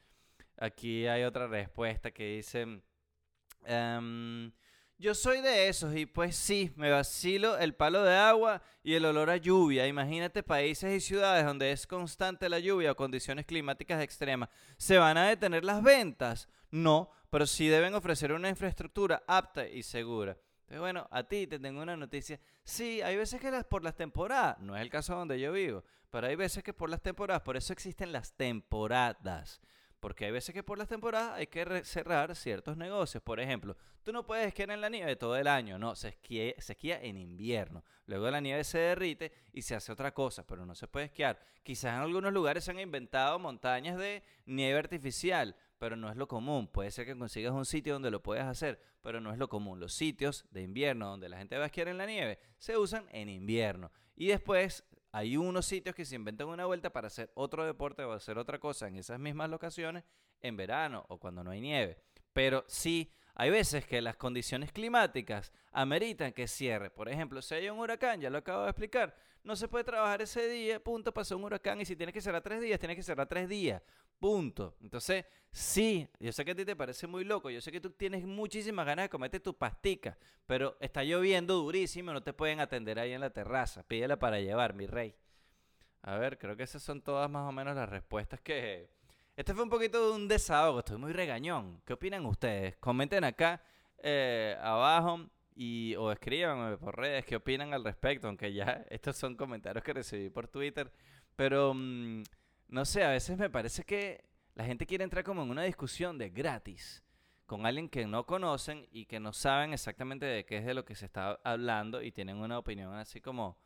[0.59, 2.83] Aquí hay otra respuesta que dice...
[3.65, 4.53] Em,
[5.01, 9.07] yo soy de esos y pues sí, me vacilo el palo de agua y el
[9.07, 9.87] olor a lluvia.
[9.87, 14.51] Imagínate países y ciudades donde es constante la lluvia o condiciones climáticas extremas.
[14.77, 16.51] ¿Se van a detener las ventas?
[16.71, 20.37] No, pero sí deben ofrecer una infraestructura apta y segura.
[20.71, 22.39] Entonces, bueno, a ti te tengo una noticia.
[22.63, 25.83] Sí, hay veces que las, por las temporadas, no es el caso donde yo vivo,
[26.11, 29.61] pero hay veces que por las temporadas, por eso existen las temporadas.
[29.99, 33.21] Porque hay veces que por las temporadas hay que cerrar ciertos negocios.
[33.21, 35.77] Por ejemplo, tú no puedes esquiar en la nieve todo el año.
[35.77, 37.83] No, se esquía, se esquía en invierno.
[38.07, 41.41] Luego la nieve se derrite y se hace otra cosa, pero no se puede esquiar.
[41.65, 46.29] Quizás en algunos lugares se han inventado montañas de nieve artificial, pero no es lo
[46.29, 46.69] común.
[46.69, 49.81] Puede ser que consigas un sitio donde lo puedas hacer, pero no es lo común.
[49.81, 53.07] Los sitios de invierno donde la gente va a esquiar en la nieve se usan
[53.13, 53.91] en invierno.
[54.15, 58.13] Y después hay unos sitios que se inventan una vuelta para hacer otro deporte o
[58.13, 60.05] hacer otra cosa en esas mismas locaciones
[60.43, 61.97] en verano o cuando no hay nieve.
[62.35, 66.91] Pero sí, hay veces que las condiciones climáticas ameritan que cierre.
[66.91, 70.21] Por ejemplo, si hay un huracán, ya lo acabo de explicar, no se puede trabajar
[70.21, 73.03] ese día, punto, pasó un huracán y si tiene que cerrar tres días, tiene que
[73.03, 73.81] cerrar tres días,
[74.19, 74.77] punto.
[74.83, 77.89] Entonces, sí, yo sé que a ti te parece muy loco, yo sé que tú
[77.89, 82.99] tienes muchísimas ganas de comerte tu pastica, pero está lloviendo durísimo, no te pueden atender
[82.99, 85.15] ahí en la terraza, pídela para llevar, mi rey.
[86.03, 89.00] A ver, creo que esas son todas más o menos las respuestas que...
[89.37, 91.81] Este fue un poquito de un desahogo, estoy muy regañón.
[91.85, 92.77] ¿Qué opinan ustedes?
[92.77, 93.63] Comenten acá
[94.03, 99.37] eh, abajo y, o escríbanme por redes qué opinan al respecto, aunque ya estos son
[99.37, 100.93] comentarios que recibí por Twitter.
[101.37, 102.23] Pero, mm,
[102.69, 106.19] no sé, a veces me parece que la gente quiere entrar como en una discusión
[106.19, 107.03] de gratis
[107.47, 110.85] con alguien que no conocen y que no saben exactamente de qué es de lo
[110.85, 113.59] que se está hablando y tienen una opinión así como,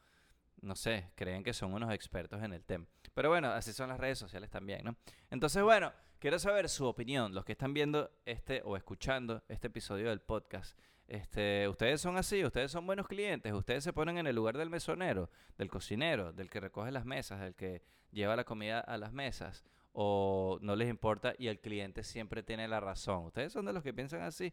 [0.62, 2.86] no sé, creen que son unos expertos en el tema.
[3.14, 4.96] Pero bueno, así son las redes sociales también, ¿no?
[5.30, 10.10] Entonces, bueno, quiero saber su opinión, los que están viendo este o escuchando este episodio
[10.10, 10.76] del podcast.
[11.06, 14.70] Este, ustedes son así, ustedes son buenos clientes, ustedes se ponen en el lugar del
[14.70, 19.12] mesonero, del cocinero, del que recoge las mesas, del que lleva la comida a las
[19.12, 23.26] mesas, o no les importa y el cliente siempre tiene la razón.
[23.26, 24.52] ¿Ustedes son de los que piensan así?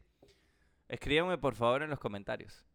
[0.87, 2.65] Escríbanme por favor en los comentarios.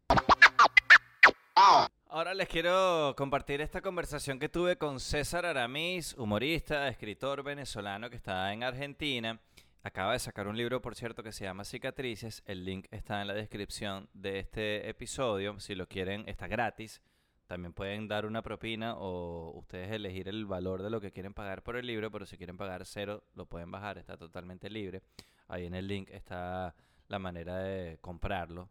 [2.09, 8.17] Ahora les quiero compartir esta conversación que tuve con César Aramis, humorista, escritor venezolano que
[8.17, 9.41] está en Argentina
[9.87, 12.43] Acaba de sacar un libro, por cierto, que se llama Cicatrices.
[12.45, 15.61] El link está en la descripción de este episodio.
[15.61, 17.01] Si lo quieren, está gratis.
[17.47, 21.63] También pueden dar una propina o ustedes elegir el valor de lo que quieren pagar
[21.63, 25.03] por el libro, pero si quieren pagar cero, lo pueden bajar, está totalmente libre.
[25.47, 26.75] Ahí en el link está
[27.07, 28.69] la manera de comprarlo.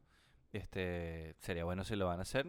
[0.51, 2.45] Este, sería bueno si lo van a hacer,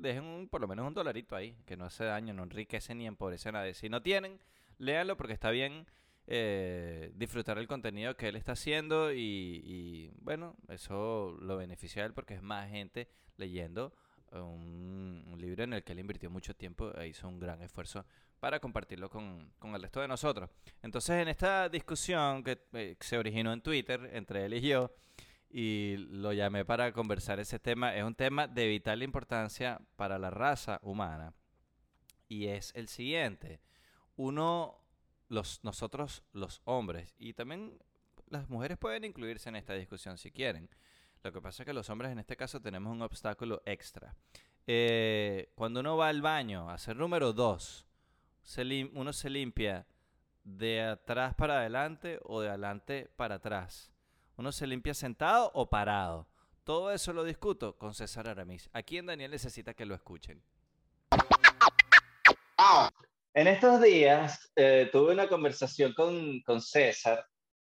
[0.00, 3.48] dejen por lo menos un dolarito ahí, que no hace daño, no enriquece ni empobrece
[3.48, 3.74] a nadie.
[3.74, 4.38] Si no tienen,
[4.78, 5.86] léanlo porque está bien
[6.26, 12.14] eh, disfrutar el contenido que él está haciendo y, bueno, eso lo beneficia a él
[12.14, 13.92] porque es más gente leyendo
[14.32, 18.04] un, libro en el que él invirtió mucho tiempo e hizo un gran esfuerzo
[18.38, 20.50] para compartirlo con, el resto de nosotros.
[20.82, 24.92] Entonces, en esta discusión que eh, se originó en Twitter entre él y yo,
[25.50, 30.30] y lo llamé para conversar ese tema, es un tema de vital importancia para la
[30.30, 31.34] raza humana.
[32.28, 33.60] Y es el siguiente.
[34.16, 34.80] Uno
[35.28, 37.78] los, nosotros los hombres, y también
[38.28, 40.68] las mujeres pueden incluirse en esta discusión si quieren.
[41.22, 44.14] Lo que pasa es que los hombres en este caso tenemos un obstáculo extra.
[44.66, 47.86] Eh, cuando uno va al baño a hacer número dos,
[48.94, 49.86] uno se limpia
[50.44, 53.92] de atrás para adelante o de adelante para atrás.
[54.40, 56.26] Uno se limpia sentado o parado.
[56.64, 58.70] Todo eso lo discuto con César Aramis.
[58.72, 60.42] Aquí en Daniel necesita que lo escuchen.
[63.34, 67.22] En estos días eh, tuve una conversación con, con César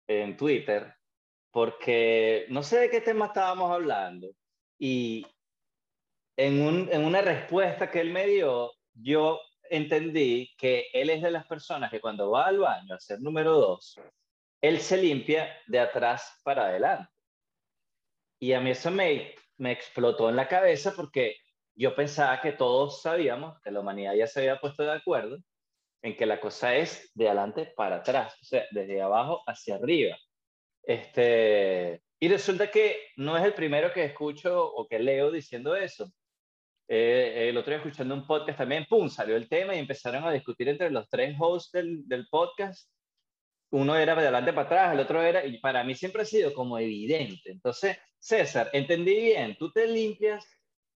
[0.06, 0.94] en Twitter
[1.50, 4.28] porque no sé de qué tema estábamos hablando
[4.78, 5.26] y
[6.36, 11.32] en, un, en una respuesta que él me dio, yo entendí que él es de
[11.32, 13.98] las personas que cuando va al baño a hacer número dos,
[14.60, 17.10] él se limpia de atrás para adelante.
[18.38, 21.36] Y a mí eso me, me explotó en la cabeza porque
[21.74, 25.38] yo pensaba que todos sabíamos que la humanidad ya se había puesto de acuerdo
[26.02, 30.16] en que la cosa es de adelante para atrás, o sea, desde abajo hacia arriba.
[30.82, 36.10] Este, y resulta que no es el primero que escucho o que leo diciendo eso.
[36.88, 40.32] Eh, el otro día escuchando un podcast también, ¡pum!, salió el tema y empezaron a
[40.32, 42.90] discutir entre los tres hosts del, del podcast
[43.70, 46.52] uno era de adelante para atrás, el otro era, y para mí siempre ha sido
[46.54, 47.50] como evidente.
[47.50, 50.44] Entonces, César, entendí bien, tú te limpias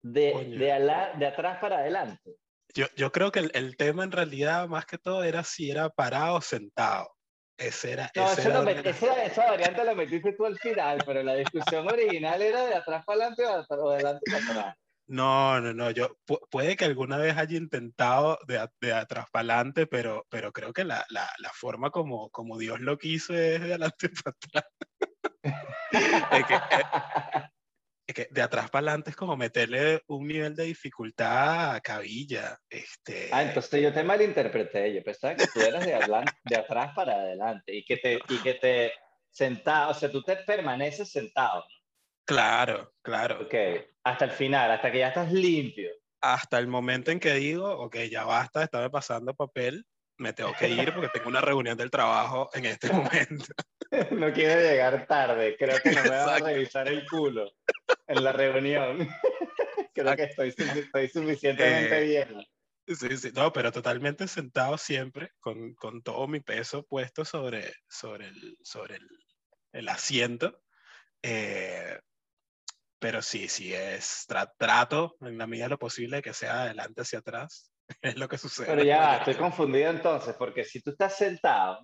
[0.03, 2.37] de, de, de atrás para adelante.
[2.75, 5.89] Yo, yo creo que el, el, tema en realidad, más que todo, era si era
[5.89, 7.15] parado o sentado.
[7.57, 8.63] Ese era, no, ese era...
[8.63, 8.91] era...
[8.91, 13.05] esa, esa, variante la metiste tú al final, pero la discusión original era de atrás
[13.05, 14.77] para adelante o de adelante para atrás.
[15.07, 19.55] No, no, no, yo pu puede que alguna vez haya intentado de, de atrás para
[19.55, 23.61] adelante, pero, pero creo que la, la, la, forma como, como Dios lo quiso es
[23.61, 24.65] de adelante para atrás.
[26.33, 26.47] es,
[28.07, 32.59] que, que, de atrás para adelante es como meterle un nivel de dificultad a cabilla.
[32.71, 33.29] Este...
[33.31, 35.93] Ah, entonces yo te malinterpreté, yo pensaba que tú eras de,
[36.45, 38.93] de atrás para adelante y que te, y que te
[39.31, 41.65] sentado, o sea, tú te permaneces sentado.
[42.25, 43.43] Claro, claro.
[43.43, 43.55] Ok,
[44.05, 45.91] hasta el final, hasta que ya estás limpio.
[46.21, 50.69] Hasta el momento en que digo, ok, ya basta, estaba pasando papel, me tengo que
[50.69, 53.47] ir porque tengo una reunión del trabajo en este momento.
[54.11, 57.53] No quiero llegar tarde, creo que no me va a revisar el culo
[58.09, 59.09] en la reunión.
[59.95, 62.45] Creo que estoy, estoy suficientemente eh, bien.
[62.89, 68.27] Sí, sí, no, pero totalmente sentado siempre, con, con todo mi peso puesto sobre, sobre,
[68.27, 69.09] el, sobre el,
[69.73, 70.61] el asiento.
[71.23, 72.01] Eh,
[73.05, 77.03] pero sí, sí es tra trato en la medida de lo posible que sea adelante
[77.03, 77.71] hacia atrás.
[78.01, 78.67] Es lo que sucede.
[78.67, 81.81] Pero ya, estoy confundido entonces, porque si tú estás sentado,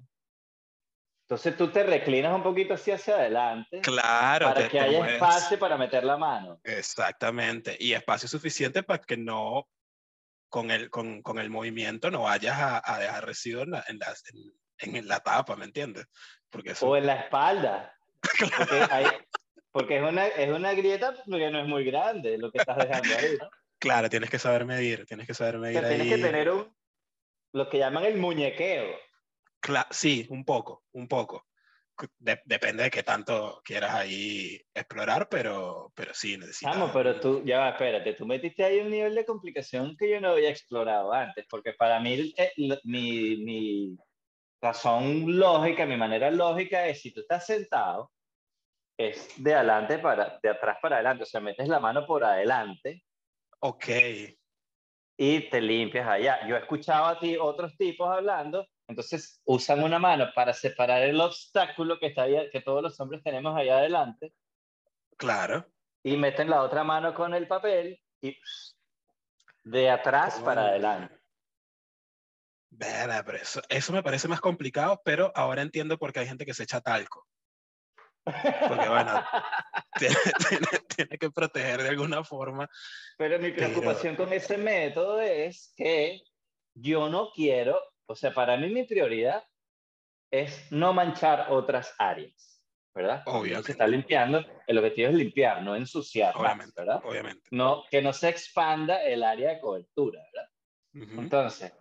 [1.28, 3.82] entonces tú te reclinas un poquito hacia, hacia adelante.
[3.82, 4.46] Claro.
[4.46, 5.16] Para que haya mueves.
[5.16, 6.58] espacio para meter la mano.
[6.64, 7.76] Exactamente.
[7.78, 9.68] Y espacio suficiente para que no,
[10.48, 13.98] con el, con, con el movimiento, no vayas a, a dejar residuos en la, en,
[13.98, 14.14] la,
[14.78, 16.06] en, en la tapa, ¿me entiendes?
[16.48, 16.88] Porque eso...
[16.88, 17.94] O en la espalda.
[18.56, 19.06] Porque hay,
[19.72, 23.08] porque es una, es una grieta que no es muy grande lo que estás dejando
[23.16, 23.48] ahí, ¿no?
[23.80, 25.96] Claro, tienes que saber medir, tienes que saber medir o sea, ahí.
[25.96, 26.70] Tienes que tener un,
[27.52, 28.94] lo que llaman el muñequeo.
[29.58, 31.46] Cla sí, un poco, un poco.
[32.18, 36.74] De depende de qué tanto quieras ahí explorar, pero, pero sí necesitas.
[36.74, 40.20] Vamos, pero tú, ya va, espérate, tú metiste ahí un nivel de complicación que yo
[40.20, 42.52] no había explorado antes, porque para mí eh,
[42.84, 43.96] mi, mi
[44.60, 48.10] razón lógica, mi manera lógica es si tú estás sentado,
[49.08, 53.02] es de adelante para, de atrás para adelante, o sea, metes la mano por adelante.
[53.60, 53.86] Ok.
[55.16, 56.46] Y te limpias allá.
[56.46, 61.18] Yo he escuchado a ti otros tipos hablando, entonces usan una mano para separar el
[61.18, 64.34] obstáculo que, está ahí, que todos los hombres tenemos allá adelante.
[65.16, 65.66] Claro.
[66.02, 68.36] Y meten la otra mano con el papel y
[69.64, 70.44] de atrás oh.
[70.44, 71.18] para adelante.
[72.70, 76.44] Vera, pero eso, eso me parece más complicado, pero ahora entiendo por qué hay gente
[76.46, 77.26] que se echa talco.
[78.24, 79.24] Porque bueno,
[79.98, 80.14] tiene,
[80.48, 82.68] tiene, tiene, que proteger de alguna forma.
[83.16, 84.28] Pero mi preocupación pero...
[84.28, 86.22] con ese método es que
[86.74, 89.44] yo no quiero, o sea, para mí mi prioridad
[90.30, 92.62] es no manchar otras áreas,
[92.94, 93.22] ¿verdad?
[93.26, 93.66] Obviamente.
[93.66, 97.00] Se está limpiando, el objetivo es limpiar, no ensuciar, obviamente, más, ¿verdad?
[97.04, 97.42] Obviamente.
[97.50, 100.50] No, que no se expanda el área de cobertura, ¿verdad?
[100.94, 101.18] Uh -huh.
[101.20, 101.72] Entonces,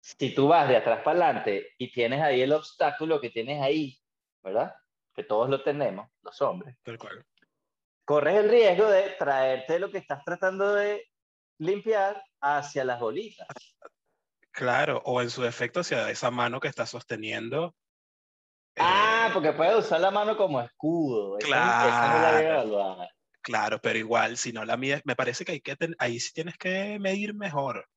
[0.00, 3.98] si tú vas de atrás para adelante y tienes ahí el obstáculo que tienes ahí,
[4.42, 4.74] ¿verdad?
[5.16, 7.24] Que todos lo tenemos, los hombres, Tal cual.
[8.04, 11.10] corres el riesgo de traerte lo que estás tratando de
[11.58, 13.48] limpiar hacia las bolitas.
[14.52, 17.74] Claro, o en su defecto hacia esa mano que estás sosteniendo.
[18.78, 19.30] Ah, eh...
[19.32, 21.38] porque puedes usar la mano como escudo.
[21.38, 22.68] Claro.
[22.68, 23.08] no la
[23.42, 26.32] claro, pero igual, si no la mides, me parece que hay que, ten, ahí sí
[26.34, 27.88] tienes que medir mejor.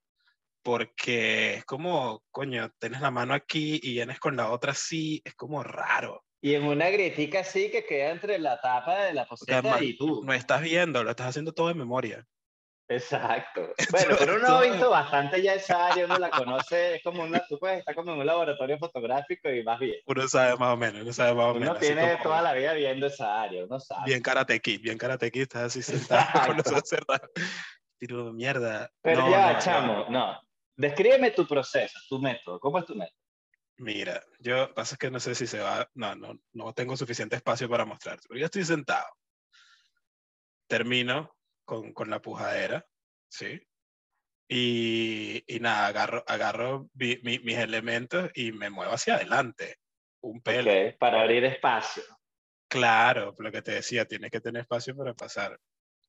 [0.61, 5.35] Porque es como, coño, tienes la mano aquí y vienes con la otra así, es
[5.35, 6.23] como raro.
[6.41, 10.23] Y en una grietica así que queda entre la tapa de la poseta y tú.
[10.23, 12.25] No estás viendo, lo estás haciendo todo de memoria.
[12.89, 13.73] Exacto.
[13.91, 17.41] Bueno, pero uno ha visto bastante ya esa área, uno la conoce, es como una,
[17.47, 19.95] tú puedes estar como en un laboratorio fotográfico y más bien.
[20.05, 21.77] Uno sabe más o menos, uno sabe más o uno menos.
[21.77, 24.03] Uno tiene como, toda la vida viendo esa área, uno sabe.
[24.05, 27.29] Bien karate kid, bien karate kid, estás así sentado con los cerrados.
[27.97, 28.91] Tiro mierda.
[29.01, 30.09] Pero no, ya, no, chamo, no.
[30.09, 30.41] no.
[30.75, 33.18] Descríbeme tu proceso, tu método, ¿cómo es tu método?
[33.79, 37.69] Mira, yo pasa que no sé si se va, no, no, no tengo suficiente espacio
[37.69, 39.07] para mostrarte, pero yo estoy sentado.
[40.67, 42.85] Termino con, con la pujadera,
[43.29, 43.61] ¿sí?
[44.49, 49.77] Y, y nada, agarro, agarro mi, mi, mis elementos y me muevo hacia adelante.
[50.21, 50.69] Un pelo.
[50.69, 52.03] Okay, para abrir espacio.
[52.67, 55.57] Claro, lo que te decía, tienes que tener espacio para pasar.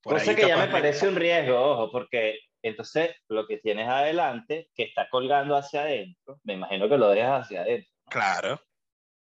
[0.03, 4.69] Por Cosa que ya me parece un riesgo, ojo, porque entonces lo que tienes adelante,
[4.75, 7.91] que está colgando hacia adentro, me imagino que lo dejas hacia adentro.
[8.07, 8.11] ¿no?
[8.11, 8.61] Claro.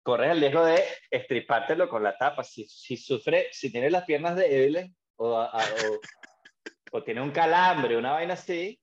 [0.03, 2.43] Corres el riesgo de estripártelo con la tapa.
[2.43, 5.99] Si, si sufre, si tienes las piernas débiles o, a, o,
[6.97, 8.80] o tiene un calambre, una vaina así,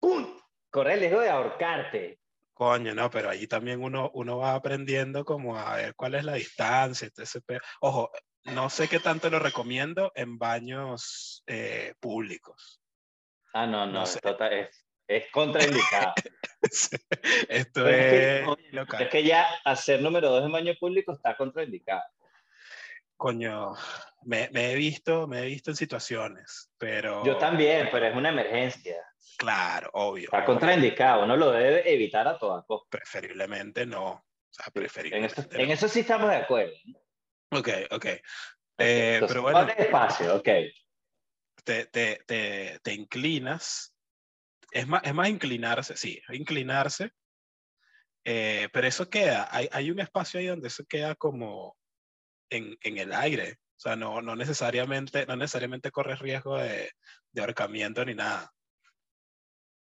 [0.00, 0.38] ¡pum!
[0.70, 2.18] Corres el riesgo de ahorcarte.
[2.54, 6.34] Coño, no, pero allí también uno, uno va aprendiendo como a ver cuál es la
[6.34, 7.06] distancia.
[7.06, 7.40] Entonces,
[7.80, 8.10] ojo,
[8.44, 12.80] no sé qué tanto lo recomiendo en baños eh, públicos.
[13.52, 14.18] Ah, no, no, es,
[15.06, 16.12] es, contraindicado.
[17.48, 18.46] Esto es,
[18.98, 22.02] es, que, ya hacer número dos en baño público está contraindicado.
[23.16, 23.74] Coño,
[24.22, 27.24] me, me, he visto, me he visto en situaciones, pero...
[27.24, 28.96] Yo también, pero es una emergencia.
[29.36, 30.24] Claro, obvio.
[30.24, 32.86] Está contraindicado, uno lo debe evitar a todas cosas.
[32.90, 34.08] Preferiblemente no.
[34.08, 36.72] O sea, preferiblemente en, eso, en eso sí estamos de acuerdo.
[37.50, 38.06] Ok, ok.
[38.78, 39.66] Eh, pero bueno.
[39.76, 40.48] espacio, ok.
[41.68, 43.94] Te, te, te, te, inclinas.
[44.72, 47.10] Es más, es más inclinarse, sí, inclinarse.
[48.24, 51.76] Eh, pero eso queda, hay, hay un espacio ahí donde eso queda como
[52.48, 53.58] en, en el aire.
[53.76, 56.90] O sea, no, no, necesariamente, no necesariamente corres riesgo de,
[57.32, 58.50] de ahorcamiento ni nada.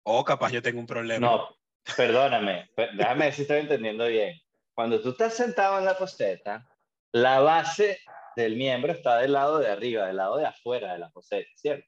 [0.05, 1.26] O capaz yo tengo un problema.
[1.26, 1.49] No,
[1.97, 4.41] perdóname, déjame ver si estoy entendiendo bien.
[4.72, 6.64] Cuando tú estás sentado en la posteta,
[7.11, 7.99] la base
[8.37, 11.87] del miembro está del lado de arriba, del lado de afuera de la poseta, ¿cierto?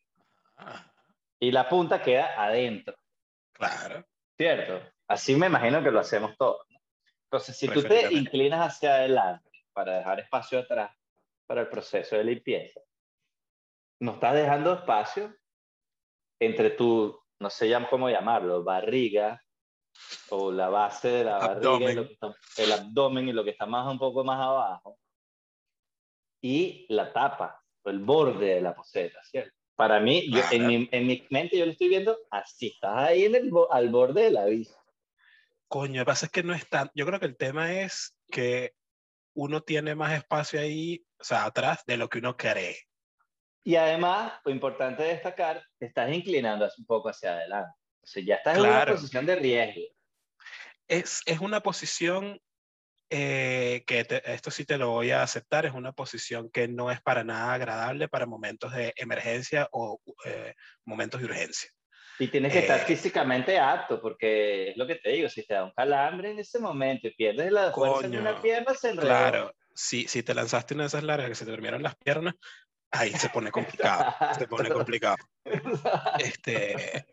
[0.56, 0.90] Ah.
[1.40, 2.96] Y la punta queda adentro.
[3.52, 4.04] Claro.
[4.36, 4.80] ¿Cierto?
[5.08, 6.66] Así me imagino que lo hacemos todos.
[7.24, 10.96] Entonces, si tú te inclinas hacia adelante para dejar espacio atrás
[11.46, 12.80] para el proceso de limpieza,
[14.00, 15.34] no estás dejando espacio
[16.40, 19.42] entre tu, no sé cómo llamarlo, barriga
[20.30, 22.08] o la base de la barriga,
[22.56, 24.98] el abdomen y lo que está más un poco más abajo,
[26.44, 29.56] y la tapa, o el borde de la poseta, ¿cierto?
[29.76, 33.24] Para mí, yo, en, mi, en, mi, mente yo lo estoy viendo así, estás ahí
[33.24, 34.78] en el, al borde de la vista.
[35.68, 38.18] Coño, lo que pasa es que no es tan, yo creo que el tema es
[38.30, 38.74] que
[39.32, 42.76] uno tiene más espacio ahí, o sea, atrás de lo que uno cree.
[43.64, 47.72] Y además, lo importante destacar, te estás inclinando un poco hacia adelante.
[48.02, 49.80] O sea, ya estás en una posición de riesgo.
[50.88, 52.38] Es, es una posición
[53.10, 57.00] eh, que esto sí te lo voy a aceptar, es una posición que no es
[57.00, 61.70] para nada agradable para momentos de emergencia o eh, momentos de urgencia.
[62.18, 65.54] Y tienes que estar eh, físicamente apto, porque es lo que te digo, si te
[65.54, 69.30] da un calambre en ese momento y pierdes la fuerza en una pierna, se enreda.
[69.30, 72.34] Claro, si, si te lanzaste una de esas largas que se te durmieron las piernas,
[72.92, 75.16] ahí se pone complicado, se pone complicado.
[76.18, 77.04] Este,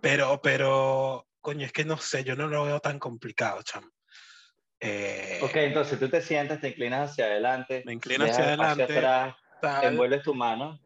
[0.00, 3.90] pero, pero, coño, es que no sé, yo no lo veo tan complicado, chamo.
[4.86, 7.82] Eh, ok, entonces tú te sientas, te inclinas hacia adelante.
[7.86, 8.82] Me inclino hacia adelante.
[8.82, 9.34] atrás,
[9.82, 10.78] envuelves tu mano.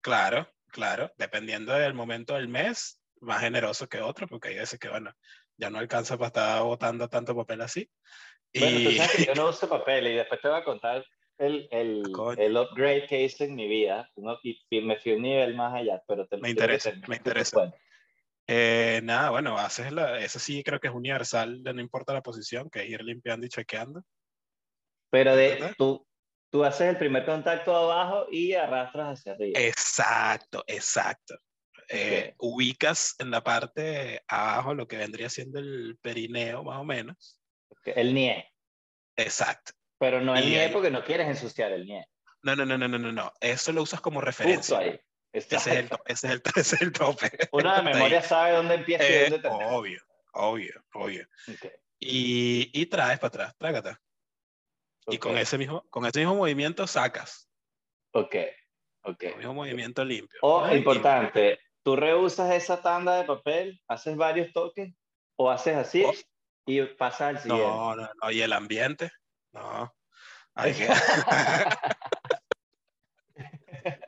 [0.00, 1.12] Claro, claro.
[1.18, 5.12] Dependiendo del momento del mes, más generoso que otro, porque hay veces que, bueno,
[5.58, 7.90] ya no alcanza para estar botando tanto papel así.
[8.54, 8.84] Bueno, y...
[8.84, 11.04] tú sabes que yo no uso papel y después te voy a contar
[11.38, 12.02] el, el,
[12.38, 14.08] el upgrade que hice en mi vida.
[14.42, 17.74] y me fui un nivel más allá, pero te Me interesa, me interesa.
[18.46, 22.68] Eh, nada, bueno, haces la, eso sí creo que es universal, no importa la posición,
[22.68, 24.02] que es ir limpiando y chequeando.
[25.10, 26.06] Pero de, tú,
[26.50, 29.60] tú haces el primer contacto abajo y arrastras hacia arriba.
[29.60, 31.36] Exacto, exacto.
[31.88, 37.40] Eh, ubicas en la parte abajo lo que vendría siendo el perineo, más o menos.
[37.84, 38.50] El nie.
[39.16, 39.72] Exacto.
[39.98, 42.04] Pero no el nie porque no quieres ensuciar el nie.
[42.42, 43.32] No, no, no, no, no, no, no.
[43.40, 44.78] Eso lo usas como referencia.
[44.78, 45.00] ahí.
[45.34, 47.28] Ese es, el, ese, es el, ese es el tope.
[47.50, 49.66] Una de memoria sabe dónde empieza y eh, dónde termina.
[49.66, 50.00] Obvio,
[50.32, 51.26] obvio, obvio.
[51.98, 53.96] Y, y, traes para atrás, trágate.
[55.08, 57.50] Y con ese, mismo, con ese mismo movimiento sacas.
[58.12, 58.36] Ok,
[59.02, 59.18] ok.
[59.18, 60.38] Con el mismo movimiento limpio.
[60.42, 64.94] O, importante, tú reusas esa tanda de papel, haces varios toques,
[65.34, 66.06] o haces así
[66.64, 67.66] y pasas al siguiente.
[67.66, 68.30] No, no, no.
[68.30, 69.10] Y el ambiente,
[69.52, 69.92] no.
[70.54, 70.86] Hay que...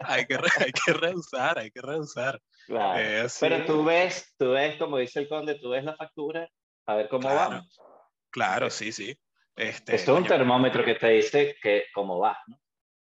[0.08, 2.40] hay, que, hay que reusar, hay que reusar.
[2.66, 3.28] Claro.
[3.40, 6.48] Pero tú ves, tú ves, como dice el conde, tú ves la factura,
[6.86, 7.80] a ver cómo claro, vamos.
[8.30, 9.18] Claro, sí, sí.
[9.56, 12.60] Este, Esto es un termómetro que te dice que cómo va, ¿no?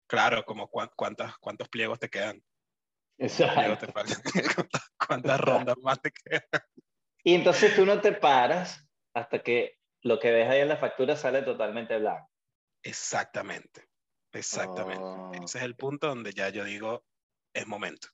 [0.06, 2.42] Claro, como cuántas, cuántos pliegos te quedan.
[3.16, 3.86] Exacto.
[5.08, 6.62] ¿Cuántas rondas más te quedan?
[7.24, 11.16] Y entonces tú no te paras hasta que lo que ves ahí en la factura
[11.16, 12.28] sale totalmente blanco.
[12.82, 13.88] Exactamente.
[14.32, 15.02] Exactamente.
[15.02, 15.32] Oh.
[15.34, 17.04] Ese es el punto donde ya yo digo,
[17.52, 18.08] es momento.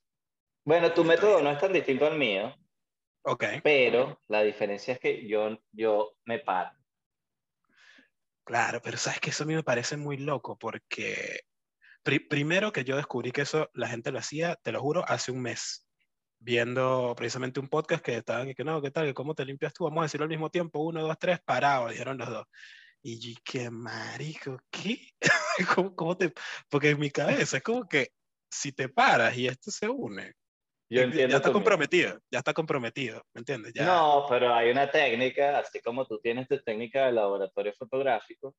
[0.65, 2.55] Bueno, tu método no es tan distinto al mío.
[3.23, 3.45] Ok.
[3.63, 6.71] Pero la diferencia es que yo, yo me paro.
[8.43, 11.41] Claro, pero sabes que eso a mí me parece muy loco porque
[12.03, 15.41] primero que yo descubrí que eso la gente lo hacía, te lo juro, hace un
[15.41, 15.87] mes,
[16.39, 19.13] viendo precisamente un podcast que estaban y que no, ¿qué tal?
[19.13, 19.83] ¿Cómo te limpias tú?
[19.83, 22.45] Vamos a decirlo al mismo tiempo, uno, dos, tres, parado, dijeron los dos.
[23.01, 25.09] Y yo, qué marico, ¿qué?
[25.95, 26.33] ¿Cómo, te...?
[26.69, 28.11] Porque en mi cabeza es como que
[28.51, 30.33] si te paras y esto se une,
[30.89, 33.73] Yo Ya- entiendo ya está comprometido, ya está comprometido, ¿me entiendes?
[33.73, 38.55] Ya, No, pero hay una técnica, así como tú tienes tu técnica de laboratorio fotográfico,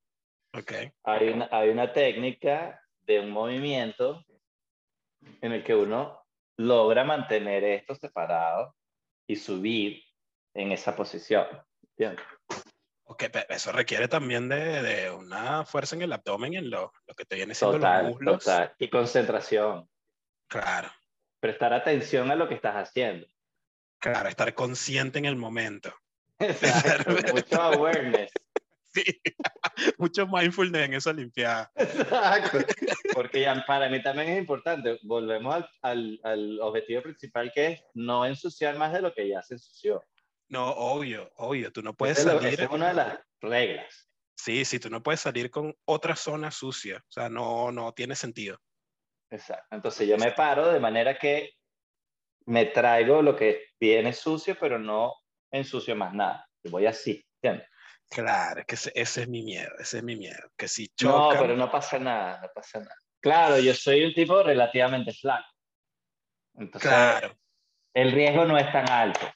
[0.53, 0.73] ok.
[1.05, 4.25] hay una, hay una técnica de un movimiento
[5.41, 6.23] en el que uno
[6.57, 8.77] logra mantener esto separado
[9.27, 10.03] y subir
[10.55, 11.47] en esa posición.
[11.83, 12.25] ¿entiendes?
[13.13, 17.15] Ok, pero eso requiere también de, de una fuerza en el abdomen, en lo, lo
[17.17, 18.45] que te viene siendo los Total, muslos.
[18.45, 18.75] total.
[18.79, 19.91] Y concentración.
[20.49, 20.91] Claro,
[21.41, 23.27] Prestar atención a lo que estás haciendo.
[23.99, 25.93] claro, estar consciente en el momento.
[26.39, 27.11] Exacto.
[27.35, 28.31] Mucho awareness.
[28.93, 29.05] Sí,
[29.99, 31.71] mucho mindfulness en esa limpiada.
[31.77, 32.59] Exacto.
[33.15, 34.99] Porque ya para mí también es importante.
[35.03, 39.43] Volvemos al, al, al objetivo principal que es no ensuciar más de lo que ya
[39.43, 40.03] se ensució.
[40.51, 42.55] No, obvio, obvio, tú no puedes es salir.
[42.55, 44.11] esa es una de las reglas.
[44.37, 46.99] Sí, sí, tú no puedes salir con otra zona sucia.
[46.99, 48.59] O sea, no, no tiene sentido.
[49.31, 49.67] Exacto.
[49.71, 51.53] Entonces yo me paro de manera que
[52.47, 55.15] me traigo lo que viene sucio, pero no
[55.53, 56.49] ensucio más nada.
[56.65, 57.25] Yo voy así.
[57.41, 57.69] ¿entiendes?
[58.11, 60.51] Claro, que ese, ese es mi miedo, ese es mi miedo.
[60.57, 62.97] Que si No, chocan, pero no pasa nada, no pasa nada.
[63.21, 65.47] Claro, yo soy un tipo relativamente flaco.
[66.55, 67.37] Entonces, claro,
[67.95, 69.31] el riesgo no es tan alto.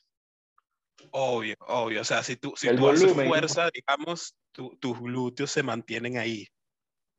[1.15, 2.01] Obvio, obvio.
[2.01, 6.19] O sea, si tú, si El tú haces fuerza, digamos, tu- tus glúteos se mantienen
[6.19, 6.47] ahí.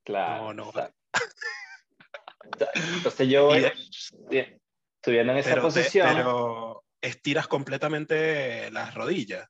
[0.04, 0.54] Claro.
[0.54, 0.72] No, no.
[2.98, 4.62] Entonces yo voy Y bien,
[5.04, 6.08] subiendo en esa Pero, te- posición.
[6.14, 9.48] pero estiras completamente las rodillas.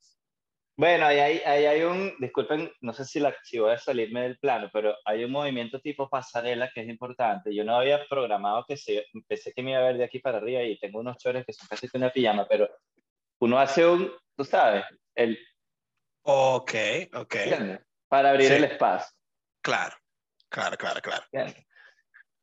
[0.78, 4.24] Bueno, ahí hay, ahí hay un, disculpen, no sé si, la, si voy a salirme
[4.24, 7.56] del plano, pero hay un movimiento tipo pasarela que es importante.
[7.56, 10.38] Yo no había programado que se, pensé que me iba a ver de aquí para
[10.38, 12.70] arriba y tengo unos chores que son casi que una pijama, pero
[13.39, 14.83] uno hace un, tú sabes,
[15.15, 15.38] el,
[16.27, 16.73] Ok,
[17.13, 17.36] ok.
[17.36, 17.79] ¿entiendes?
[18.07, 18.53] Para abrir Sí.
[18.55, 19.15] el espacio.
[19.61, 19.95] Claro,
[20.49, 21.23] claro, claro, claro.
[21.31, 21.65] ¿entiendes?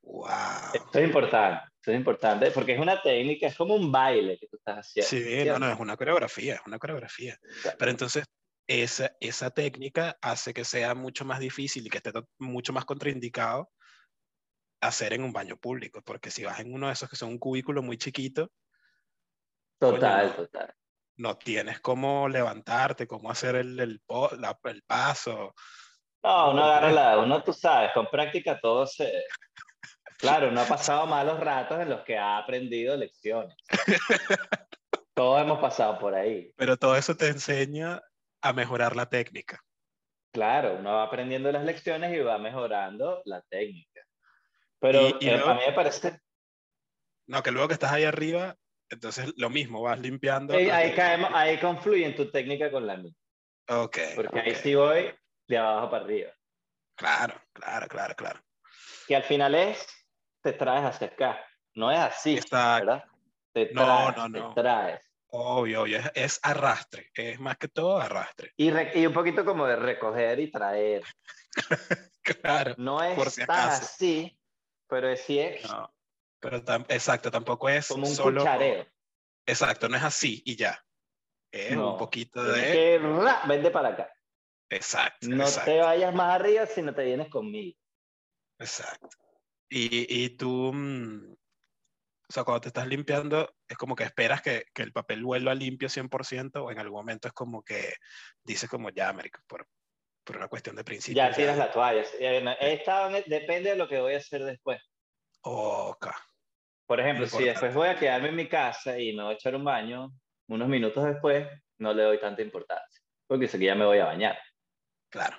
[0.03, 0.29] Wow.
[0.75, 4.47] Esto es importante, esto es importante, porque es una técnica, es como un baile que
[4.49, 5.09] tú estás haciendo.
[5.09, 5.61] Sí, no, ¿entiendes?
[5.61, 7.37] no, es una coreografía, es una coreografía.
[7.79, 8.25] Pero entonces,
[8.69, 13.71] esa, esa técnica hace que sea mucho más difícil y que esté mucho más contraindicado
[14.81, 17.39] hacer en un baño público, porque si vas en uno de esos que son un
[17.39, 18.51] cubículo muy chiquito,
[19.79, 20.73] Total, total.
[21.17, 25.55] No tienes cómo levantarte, cómo hacer el, el, po- la- el paso.
[26.23, 29.13] No, uno No, agarra la, uno tú sabes, con práctica todo se...
[30.19, 33.57] Claro, uno ha pasado malos ratos en los que ha aprendido lecciones.
[35.15, 36.53] Todos hemos pasado por ahí.
[36.57, 38.01] Pero todo eso te enseña
[38.41, 39.61] a mejorar la técnica.
[40.33, 44.01] Claro, uno va aprendiendo las lecciones y va mejorando la técnica.
[44.81, 46.21] Pero Y- y eh, luego- a mí me parece...
[47.27, 48.57] No, que luego que estás ahí arriba,
[48.93, 50.55] entonces lo mismo, vas limpiando.
[50.55, 53.13] Ahí, ahí caemos, ahí confluyen tu técnica con la mía.
[53.69, 53.99] Ok.
[54.15, 54.57] Porque ahí ok.
[54.59, 55.15] sí voy
[55.49, 56.31] de abajo para arriba.
[56.97, 58.41] Claro, claro, claro, claro.
[59.09, 59.87] Que al final es,
[60.43, 61.45] te traes hacia acá.
[61.75, 62.87] No es así, Exacto.
[62.87, 63.05] ¿verdad?
[63.53, 64.55] Te No, traes, no, no.
[64.55, 65.09] te traes.
[65.35, 68.53] Obvio, obvio, es, es arrastre, es más que todo arrastre.
[68.57, 71.03] Y, re- y un poquito como de recoger y traer.
[72.23, 72.75] Claro.
[72.79, 73.83] No es Por si tan acaso.
[73.83, 74.39] así,
[74.87, 75.93] pero es sí es No,
[76.43, 78.41] pero tam- exacto, tampoco es como un solo.
[78.41, 78.87] cuchareo.
[79.47, 80.85] Exacto, no es así y ya.
[81.53, 82.73] Es No, un poquito de.
[82.73, 84.13] que, ra, vente para acá.
[84.69, 87.79] Exacto, No exacto, te vayas más arriba si no te vienes conmigo.
[88.59, 89.09] exacto.
[89.69, 94.65] Y, y tú, mm, o sea, cuando te estás limpiando, es como que esperas que,
[94.75, 97.95] que el papel vuelva limpio 100% o en algún momento es como que
[98.43, 99.69] dices como ya, América, por,
[100.25, 101.23] por una cuestión de principio.
[101.23, 102.05] Ya tiras la toalla.
[102.19, 104.81] El- depende de lo que voy a hacer después.
[105.43, 106.07] Ok,
[106.93, 109.57] Por ejemplo, si después voy a quedarme en mi casa y me voy a echar
[109.57, 110.13] un baño,
[110.49, 113.03] unos minutos después, no le doy tanta importancia.
[113.27, 114.39] Porque sé que ya me voy a bañar.
[115.09, 115.39] claro,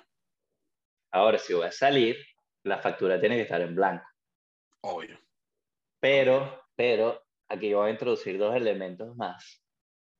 [1.12, 2.16] Ahora, si voy a salir,
[2.64, 4.04] la factura tiene que estar en blanco.
[4.80, 5.16] obvio.
[6.00, 9.64] Pero, pero, aquí voy a introducir dos elementos más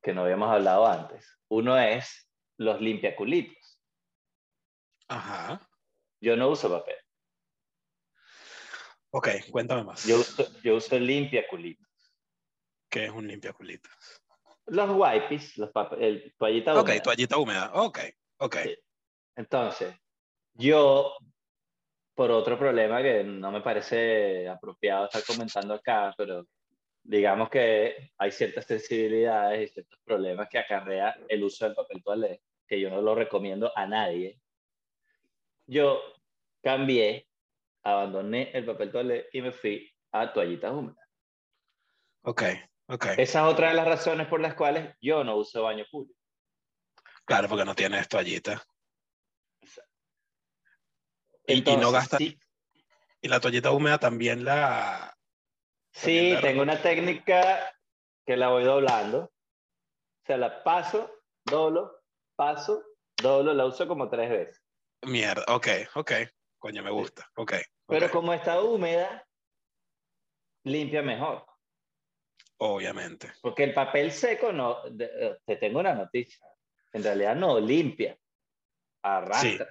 [0.01, 1.41] que no habíamos hablado antes.
[1.49, 3.80] Uno es los limpiaculitos.
[5.09, 5.68] Ajá.
[6.20, 7.04] Yo no uso papel.
[9.17, 10.05] Ok, cuéntame más.
[10.05, 11.87] Yo uso, yo uso limpiaculitos.
[12.91, 13.93] ¿Qué es un limpiaculitos?
[14.67, 17.03] Los wipes, los el toallita Ok, húmeda.
[17.03, 17.71] toallita húmeda.
[17.75, 17.99] Ok,
[18.39, 18.57] ok.
[18.65, 18.77] Sí.
[19.37, 19.95] Entonces,
[20.55, 21.15] yo,
[22.17, 26.49] por otro problema que no me parece apropiado estar comentando acá, pero
[27.05, 32.43] digamos que hay ciertas sensibilidades y ciertos problemas que acarrea el uso del papel toalé,
[32.67, 34.41] que yo no lo recomiendo a nadie.
[35.67, 36.01] Yo
[36.61, 37.29] cambié,
[37.85, 41.05] abandoné el papel toalé y me fui a toallitas húmedas.
[42.22, 42.43] Ok,
[42.89, 43.07] ok.
[43.18, 46.18] Esa es otra de las razones por las cuales yo no uso baño público.
[47.26, 48.62] Claro, porque no tienes toallita.
[51.47, 52.18] Y, y no gastas.
[52.18, 52.39] sí,
[53.20, 55.16] Y la toallita húmeda también la.
[55.93, 57.74] Sí, la tengo una técnica
[58.26, 59.24] que la voy doblando.
[59.24, 61.11] O sea, la paso,
[61.45, 62.03] doblo,
[62.35, 62.82] paso,
[63.16, 64.62] doblo, la uso como tres veces.
[65.03, 66.12] Mierda, ok, ok.
[66.59, 67.30] Coño, me gusta.
[67.37, 67.53] Ok.
[67.87, 68.12] Pero ok.
[68.12, 69.26] como está húmeda,
[70.64, 71.45] limpia mejor.
[72.59, 73.32] Obviamente.
[73.43, 76.47] Porque el papel seco no, eh, te tengo una noticia.
[76.93, 78.16] En realidad no limpia,
[79.03, 79.68] arrastra.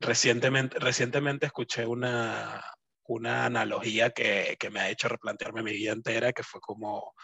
[0.00, 2.62] Recientemente, recientemente escuché una,
[3.04, 7.14] una analogía que, que me ha hecho replantearme mi vida entera, que fue como,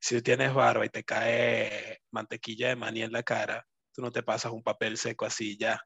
[0.00, 4.12] si tú tienes barba y te cae mantequilla de maní en la cara, tú no
[4.12, 5.82] te pasas un papel seco así ya.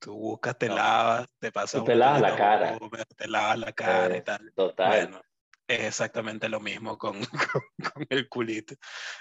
[0.00, 0.76] Tú buscas, te No.
[0.76, 2.78] lavas, te pasas Tú te lavas la cara.
[3.16, 4.52] te lavas la cara y Eh, tal.
[4.56, 5.22] Total, Bueno,
[5.68, 7.20] es exactamente lo mismo con,
[7.52, 8.74] con, con el culito.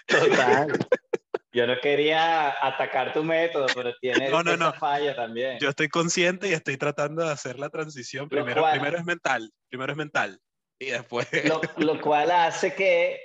[0.07, 0.67] total.
[1.51, 4.73] Yo no quería atacar tu método, pero tiene No, no, esa no.
[4.79, 5.57] falla también.
[5.59, 8.29] Yo estoy consciente y estoy tratando de hacer la transición.
[8.29, 10.39] Primero, cual- primero es mental, primero es mental.
[10.79, 11.27] Y después...
[11.45, 13.19] lo, lo cual hace que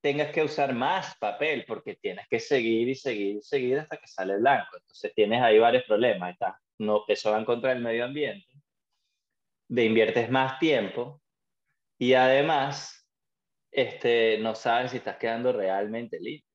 [0.00, 4.06] tengas que usar más papel porque tienes que seguir y seguir y seguir hasta que
[4.06, 4.76] sale blanco.
[4.76, 6.32] Entonces tienes ahí varios problemas.
[6.34, 8.46] Está, no, eso va en contra del medio ambiente.
[9.68, 11.22] De inviertes más tiempo
[11.98, 13.06] y además
[13.70, 16.48] este, no sabes si estás quedando realmente limpio.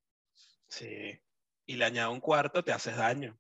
[0.70, 1.20] Sí.
[1.66, 3.38] Y le añado un cuarto, te haces daño.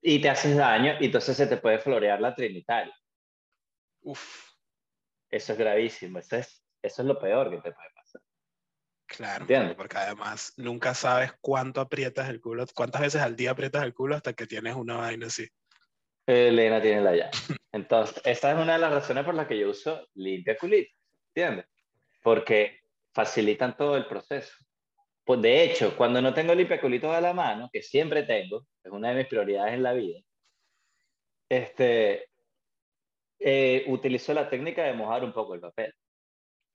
[0.00, 2.94] Y te haces daño y entonces se te puede florear la trinitaria.
[4.00, 4.50] Uf,
[5.30, 6.18] Eso es gravísimo.
[6.18, 8.22] Eso es, eso es lo peor que te puede pasar.
[9.06, 9.42] claro.
[9.42, 9.76] Entiendo.
[9.76, 14.16] Porque además nunca sabes cuánto aprietas el culo, cuántas veces al día aprietas el culo
[14.16, 15.48] hasta que tienes una vaina así.
[16.28, 17.30] Elena tiene la llave.
[17.72, 20.92] Entonces, esta es una de las razones por las que yo uso limpia culito,
[21.34, 21.66] ¿entiendes?
[22.22, 22.80] Porque
[23.12, 24.54] facilitan todo el proceso.
[25.24, 28.92] Pues de hecho, cuando no tengo limpia culito a la mano, que siempre tengo, es
[28.92, 30.20] una de mis prioridades en la vida,
[31.48, 32.28] este,
[33.38, 35.94] eh, utilizo la técnica de mojar un poco el papel.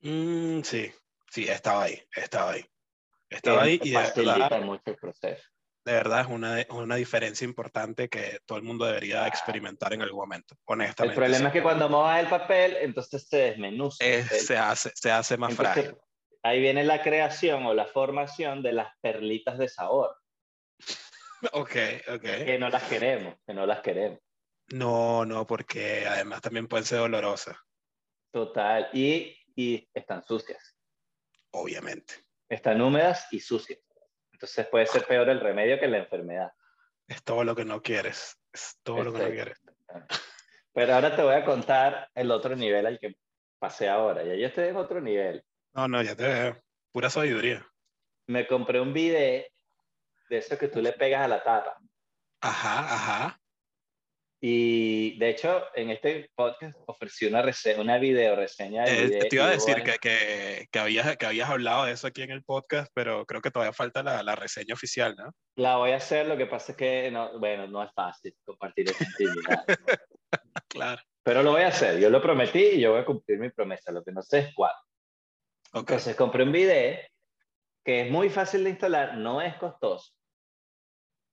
[0.02, 0.92] Mm, sí,
[1.30, 2.66] sí, estaba ahí, estaba ahí.
[3.30, 5.50] Estaba ahí y de facilita verdad, mucho el proceso.
[5.86, 10.20] De verdad es una, una diferencia importante que todo el mundo debería experimentar en algún
[10.22, 11.16] momento, El honestamente.
[11.16, 11.46] problema sí.
[11.48, 14.04] es que cuando mojas el papel, entonces se desmenuza.
[14.04, 15.98] el Es- se, hace, se hace más Entonces, frágil.
[16.44, 20.16] ahí viene la creación o la formación de las perlitas de sabor,
[21.52, 21.76] Ok,
[22.08, 22.22] ok.
[22.22, 24.20] que no las queremos, que no las queremos.
[24.72, 27.58] No, no, porque además también pueden ser dolorosas,
[28.32, 28.90] Total.
[28.94, 30.76] Y, y están sucias.
[31.52, 32.16] obviamente.
[32.50, 33.80] Están húmedas y sucias.
[34.44, 36.52] Entonces puede ser peor el remedio que la enfermedad.
[37.08, 38.38] Es todo lo que no quieres.
[38.52, 39.72] Es todo lo que no Perfecto.
[39.94, 40.10] quieres.
[40.74, 43.16] Pero ahora te voy a contar el otro nivel al que
[43.58, 44.22] pasé ahora.
[44.26, 45.46] Ya yo estoy en otro nivel.
[45.72, 46.58] No, no, ya te veo.
[46.92, 47.66] Pura sabiduría.
[48.28, 49.50] Me compré un bidet
[50.28, 51.78] de eso que tú le pegas a la tapa.
[52.42, 53.40] Ajá, ajá.
[54.46, 59.38] Y de hecho, en este podcast ofrecí una, rese- una video reseña del Eh, te
[59.38, 62.32] iba a decir bueno, que, que, que, habías, que habías hablado de eso aquí en
[62.32, 65.32] el podcast, pero creo que todavía falta la, la reseña oficial, ¿no?
[65.56, 68.90] La voy a hacer, lo que pasa es que, no, bueno, no es fácil compartir
[68.90, 69.66] esa intimidad.
[70.68, 71.02] Claro.
[71.24, 73.92] Pero lo voy a hacer, yo lo prometí y yo voy a cumplir mi promesa,
[73.94, 74.74] lo que no sé es cuál.
[75.74, 77.08] Entonces compré un bidet
[77.86, 80.12] que es muy fácil de instalar, no es costoso.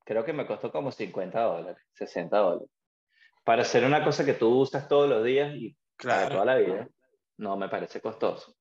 [0.05, 2.69] Creo que me costó como 50 dólares, 60 dólares.
[3.45, 5.71] Para hacer una cosa que tú usas todos los días y
[6.03, 6.31] para Claro.
[6.35, 6.89] toda la vida,
[7.39, 8.55] no me parece costoso.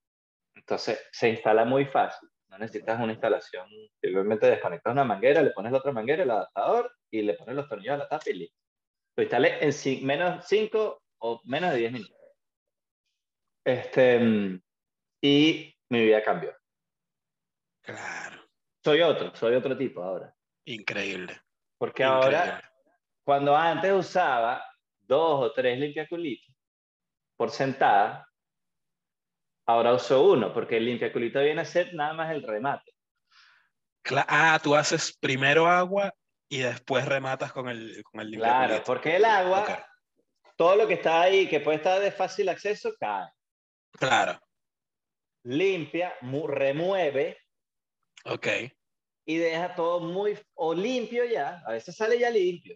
[0.56, 2.30] Entonces se instala muy fácil.
[2.48, 3.68] No necesitas una instalación.
[4.02, 7.68] Simplemente desconectas una manguera, le pones la otra manguera, el adaptador y le pones los
[7.70, 8.58] tornillos a la tapa y listo.
[9.16, 12.16] Lo instalé en ci- menos 5 o menos de 10 minutos.
[13.66, 14.20] Este,
[15.22, 16.56] y mi vida cambió.
[17.84, 18.42] Claro.
[18.84, 20.34] Soy otro, soy otro tipo ahora.
[20.66, 21.40] Increíble.
[21.78, 22.38] Porque increíble.
[22.38, 22.72] ahora,
[23.24, 24.64] cuando antes usaba
[25.10, 26.56] dos o tres limpiaculitos
[27.36, 28.28] por sentada,
[29.66, 32.94] ahora uso uno, porque el limpiaculito viene a ser nada más el remate.
[34.04, 36.14] Cla- ah, tú haces primero agua
[36.50, 39.70] y después rematas con el, con el Claro, porque el agua, Ok.
[40.58, 43.30] todo lo que está ahí, que puede estar de fácil acceso, cae.
[43.94, 44.40] Claro.
[45.44, 47.38] Limpia, mu- remueve
[48.26, 48.48] Ok.
[49.26, 52.76] y deja todo muy, o limpio ya, a veces sale ya limpio.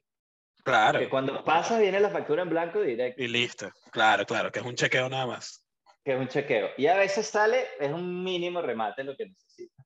[0.64, 0.99] Claro.
[0.99, 3.70] Que cuando pasas viene la factura en blanco directo, Y listo.
[3.91, 5.66] Claro, claro, que es un chequeo nada más.
[6.05, 6.70] que es un chequeo.
[6.78, 9.84] Y a veces sale, es un mínimo remate lo que necesita.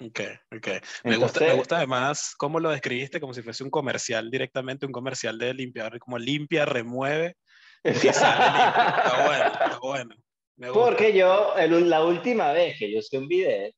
[0.00, 0.20] Ok,
[0.56, 0.68] ok.
[1.04, 4.92] Me, gusta, me gusta además cómo lo describiste como si fuese un comercial directamente, un
[4.92, 7.36] comercial de limpiador, como limpia, remueve
[7.84, 8.60] y sale limpio.
[9.04, 10.14] Está bueno, está bueno.
[10.56, 10.84] Me gusta.
[10.84, 13.74] Porque yo, el- la última vez que yo usé un bidet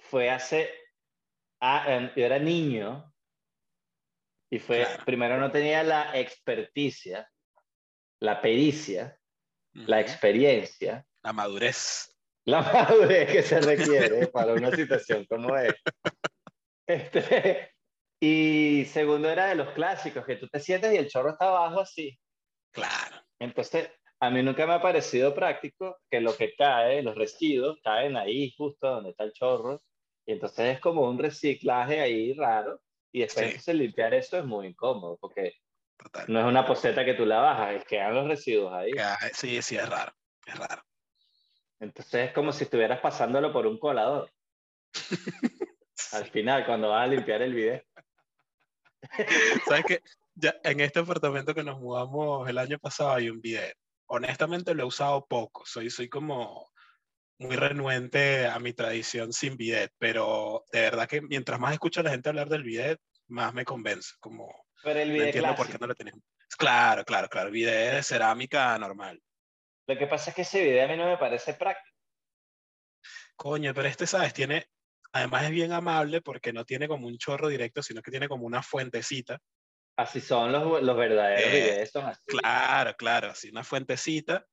[0.00, 0.68] fue hace.
[1.60, 3.13] ah, em, yo era niño
[4.50, 4.84] y fue.
[4.84, 5.04] Claro.
[5.04, 7.30] Primero no tenía la experticia,
[8.20, 9.18] la pericia,
[9.72, 12.10] la experiencia, La madurez.
[12.46, 15.92] La madurez que se requiere para una situación como esta.
[16.86, 17.74] Este,
[18.20, 21.80] y segundo era de los clásicos, que tú te sientes y el chorro está abajo
[21.80, 22.18] así.
[22.72, 23.16] Claro.
[23.38, 23.90] Entonces,
[24.20, 28.52] a mí nunca me ha parecido práctico que lo que cae, los residuos, caen ahí
[28.56, 29.80] justo donde está el chorro.
[30.26, 32.80] Y entonces es como un reciclaje ahí raro.
[33.14, 33.72] Y después Sí.
[33.74, 35.54] limpiar eso es muy incómodo, porque
[35.96, 36.24] Total.
[36.26, 38.90] no es una poseta que tú la bajas, es que quedan los residuos ahí.
[38.98, 40.12] Ah, Sí, sí, es raro.
[40.44, 40.82] Es raro.
[41.78, 44.32] Entonces es como si estuvieras pasándolo por un colador.
[46.12, 47.80] Al final, cuando vas a limpiar el video.
[49.68, 50.02] ¿Sabes qué?
[50.34, 53.76] Ya en este apartamento que nos mudamos el año pasado hay un bidet.
[54.06, 55.64] Honestamente lo he usado poco.
[55.64, 56.68] Soy, soy como
[57.38, 62.04] muy renuente a mi tradición sin bidet, pero de verdad que mientras más escucho a
[62.04, 64.12] la gente hablar del bidet, más me convence.
[64.20, 65.78] Como Pero el no video entiendo por qué clásico.
[65.78, 66.20] no lo tenemos.
[66.56, 67.50] Claro, claro, claro.
[67.50, 69.20] Bidet de cerámica normal.
[69.86, 71.94] Lo que pasa es que ese video a mí no me parece práctico.
[73.36, 74.32] Coño, pero este, ¿sabes?
[74.32, 74.66] Tiene,
[75.12, 78.46] además es bien amable porque no tiene como un chorro directo, sino que tiene como
[78.46, 79.38] una fuentecita.
[79.96, 82.20] Así son los, los verdaderos Eh, videos, son así.
[82.26, 84.46] Claro, claro, así una fuentecita.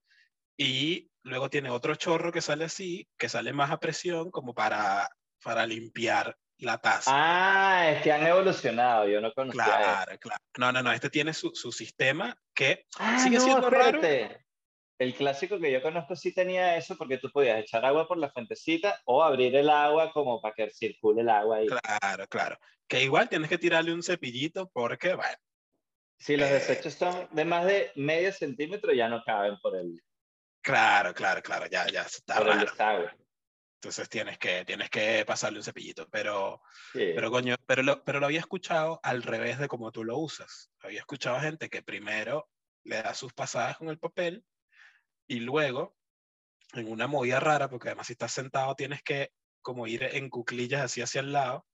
[0.58, 5.10] Y luego tiene otro chorro que sale así, que sale más a presión, como para,
[5.44, 7.12] para limpiar la taza.
[7.14, 9.74] Ah, es que han evolucionado, yo no conocía eso.
[9.78, 10.44] claro, claro.
[10.58, 13.98] No, no, no, este tiene su, su sistema que Ah, sigue no, siendo raro.
[13.98, 14.46] espérate.
[15.00, 18.30] El clásico que yo conozco sí tenía eso porque tú podías echar agua por la
[18.30, 21.66] fuentecita o abrir el agua como para que circule el agua ahí.
[21.68, 22.58] Claro, claro.
[22.88, 25.36] Que igual tienes que tirarle un cepillito porque, bueno,
[26.20, 26.54] Si los Eh.
[26.54, 30.00] desechos son de más de medio centímetro, ya no caben por el,
[30.62, 33.10] claro, claro, claro, ya, ya está el raro.
[33.76, 36.62] Entonces tienes que, tienes que pasarle un cepillito, pero,
[36.94, 37.14] Sí.
[37.16, 40.72] pero coño, pero lo, pero lo había escuchado al revés de como tú lo usas.
[40.82, 42.48] Había escuchado gente que primero
[42.84, 44.46] le da sus pasadas con el papel
[45.28, 45.98] y luego,
[46.74, 49.32] en una movida rara, porque además si estás sentado tienes que
[49.64, 51.66] como ir en cuclillas así hacia el lado,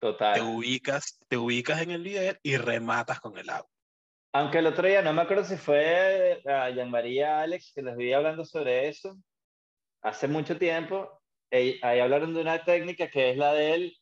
[0.00, 0.40] te Total.
[0.42, 3.70] ubicas, te ubicas en el bidet y rematas con el agua.
[4.32, 8.12] Aunque el otro día, no me acuerdo si fue a Jean-María Alex que les vi
[8.12, 9.16] hablando sobre eso,
[10.02, 13.96] hace mucho tiempo, ahí hablaron de una técnica que es la del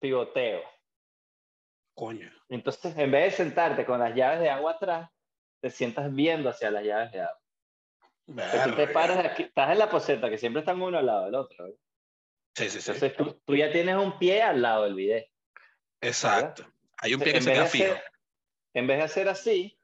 [0.00, 0.62] pivoteo.
[1.94, 2.30] Coño.
[2.48, 5.10] Entonces, en vez de sentarte con las llaves de agua atrás,
[5.60, 7.40] te sientas viendo hacia las llaves de agua.
[8.26, 11.34] Tú te paras aquí, estás en la poseta, que siempre están uno al lado del
[11.34, 11.68] otro.
[11.68, 11.76] ¿eh?
[12.54, 12.90] Sí, sí, sí.
[12.90, 15.24] Entonces, tú, tú ya tienes un pie al lado del video.
[16.00, 16.66] Exacto.
[16.98, 17.92] Hay un pie que en, se queda fijo.
[17.92, 18.04] hacer,
[18.74, 19.78] en vez de hacer así,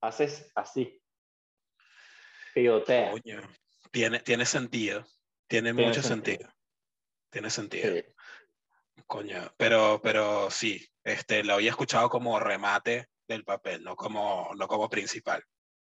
[0.00, 1.00] haces así.
[2.54, 3.12] Pivotea.
[3.12, 3.42] Coño.
[3.92, 5.04] Tiene, tiene sentido.
[5.46, 6.38] Tiene, Tiene mucho sentido.
[6.38, 6.54] sentido.
[7.30, 7.94] Tiene sentido.
[7.94, 8.04] Sí.
[9.06, 9.52] Coño.
[9.56, 14.88] Pero, pero sí, este, lo había escuchado como remate del papel, no como, no como
[14.88, 15.42] principal.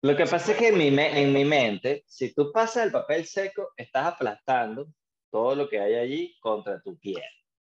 [0.01, 3.25] Lo que pasa es que en mi, en mi mente, si tú pasas el papel
[3.25, 4.87] seco, estás aplastando
[5.31, 7.23] todo lo que hay allí contra tu piel,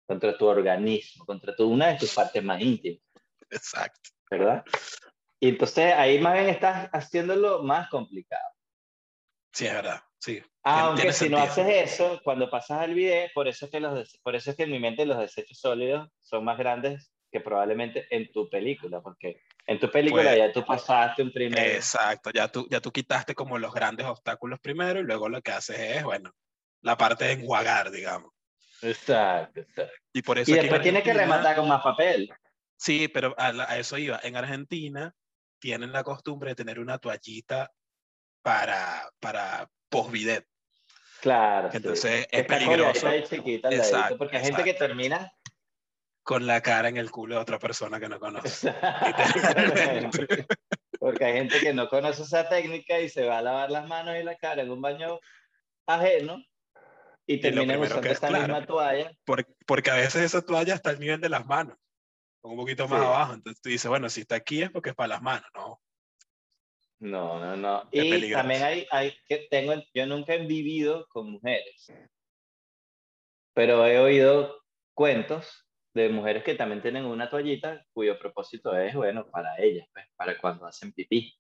[0.08, 3.02] contra tu organismo, contra tu, una de tus partes más íntimas,
[3.54, 4.10] Exacto.
[4.40, 4.64] ¿Verdad?
[5.40, 8.50] Y entonces ahí más bien estás haciéndolo más complicado.
[9.52, 10.02] Sí, es verdad.
[10.20, 10.42] Sí.
[10.64, 14.36] Aunque si no haces eso, cuando pasas al video, por eso, es que los, por
[14.36, 18.32] eso es que en mi mente los desechos sólidos son más grandes que probablemente en
[18.32, 21.76] tu película, porque en tu película Pues, ya tú pasaste un primer...
[21.76, 22.30] Exacto.
[22.32, 25.78] Ya tú, ya tú quitaste como los grandes obstáculos primero y luego lo que haces
[25.78, 26.32] es, bueno,
[26.82, 28.32] la parte de enjuagar, digamos.
[28.82, 29.94] Exacto, exacto.
[30.14, 32.30] Y por eso Y después tienes que rematar con más papel.
[32.84, 34.20] Sí, pero a, la- a eso iba.
[34.24, 35.16] En Argentina
[35.60, 37.72] tienen la costumbre de tener una toallita
[38.42, 40.46] para, para post-bidet.
[41.22, 41.72] Claro.
[41.72, 41.78] sí.
[41.78, 44.88] Entonces Que es está peligroso chiquita Exacto, porque hay gente que exacto.
[44.94, 45.32] termina.
[46.24, 48.74] con la cara en el culo de otra persona que no conoce.
[51.00, 54.16] Porque hay gente que no conoce esa técnica y se va a lavar las manos
[54.20, 55.20] y la cara en un baño
[55.86, 56.42] ajeno
[57.26, 58.44] y primero usando que es esa claro.
[58.44, 59.12] misma toalla.
[59.26, 61.78] Por- porque a veces esa toalla está al nivel de las manos,
[62.44, 63.06] un poquito más Sí.
[63.06, 63.34] abajo.
[63.34, 65.82] Entonces tú dices, bueno, si está aquí es porque es para las manos, ¿no?
[67.00, 67.82] No, no, no.
[67.92, 68.42] Es Y peligroso.
[68.42, 71.88] también hay, hay que tengo, yo nunca he vivido con mujeres,
[73.54, 74.62] pero he oído
[74.94, 80.06] cuentos de mujeres que también tienen una toallita cuyo propósito es, bueno, para ellas, pues,
[80.16, 81.34] para cuando hacen pipí.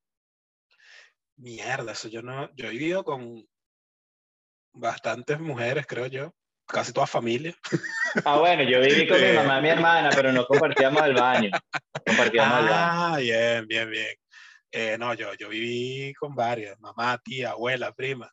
[1.37, 2.53] Mierda, eso yo no.
[2.55, 3.47] Yo he vivido con
[4.73, 6.35] bastantes mujeres, creo yo.
[6.65, 7.53] Casi toda familia.
[8.25, 9.33] Ah, bueno, yo viví con mi Eh.
[9.33, 11.51] mamá y mi hermana, pero no compartíamos el baño.
[12.05, 12.75] Compartíamos el baño.
[12.75, 14.15] Ah, bien, bien, bien.
[14.71, 18.31] Eh, no, yo, yo viví con varias, mamá, tía, abuela, prima.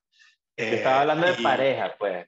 [0.57, 2.27] Eh, estaba hablando de pareja, pues.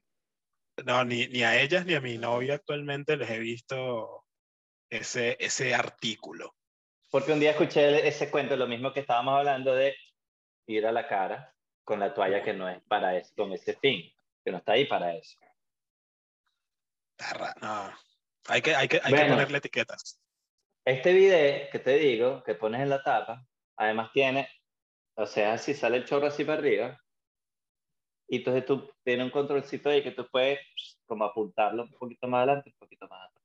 [0.85, 4.25] No, ni, ni a ellas ni a mi novia actualmente les he visto
[4.91, 6.55] ese, ese artículo.
[7.11, 9.95] Porque un día escuché ese cuento, lo mismo que estábamos hablando de
[10.67, 14.11] ir a la cara con la toalla que no es para eso, con ese fin.
[14.45, 15.39] que no está ahí para eso.
[17.61, 17.93] No.
[18.49, 20.21] Hay que, hay que, hay que ponerle etiquetas.
[20.85, 23.47] Este video que te digo, que pones en la tapa,
[23.77, 24.49] además tiene,
[25.15, 27.01] o sea, si sale el chorro así para arriba,
[28.29, 30.59] y entonces tú tienes un controlcito ahí que tú puedes
[31.07, 33.45] como apuntarlo un poquito más adelante, un poquito más atrás.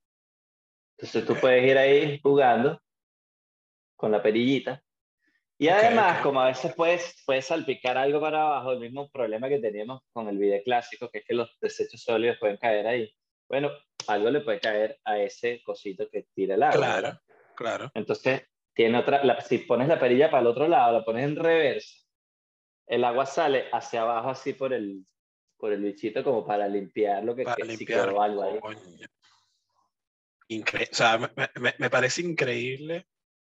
[0.98, 2.82] Entonces tú puedes ir ahí jugando
[3.96, 4.82] con la perillita.
[5.60, 9.60] Y además, como a veces puedes, puedes salpicar algo para abajo, el mismo problema que
[9.60, 13.14] teníamos con el video clásico, que es que los desechos sólidos pueden caer ahí.
[13.50, 13.72] Bueno,
[14.08, 16.78] algo le puede caer a ese cosito que tira el agua.
[16.78, 17.22] Claro,
[17.56, 17.92] claro.
[17.94, 18.44] Entonces,
[18.74, 21.96] tiene otra, si pones la perilla para el otro lado, la pones en reversa,
[22.88, 25.06] el agua sale hacia abajo así por el,
[25.58, 28.60] por el bichito como para limpiar lo que, para limpiar, algo ahí.
[30.60, 33.08] o sea, me, me, parece increíble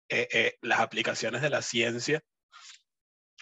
[0.09, 2.22] eh, eh, las aplicaciones de la ciencia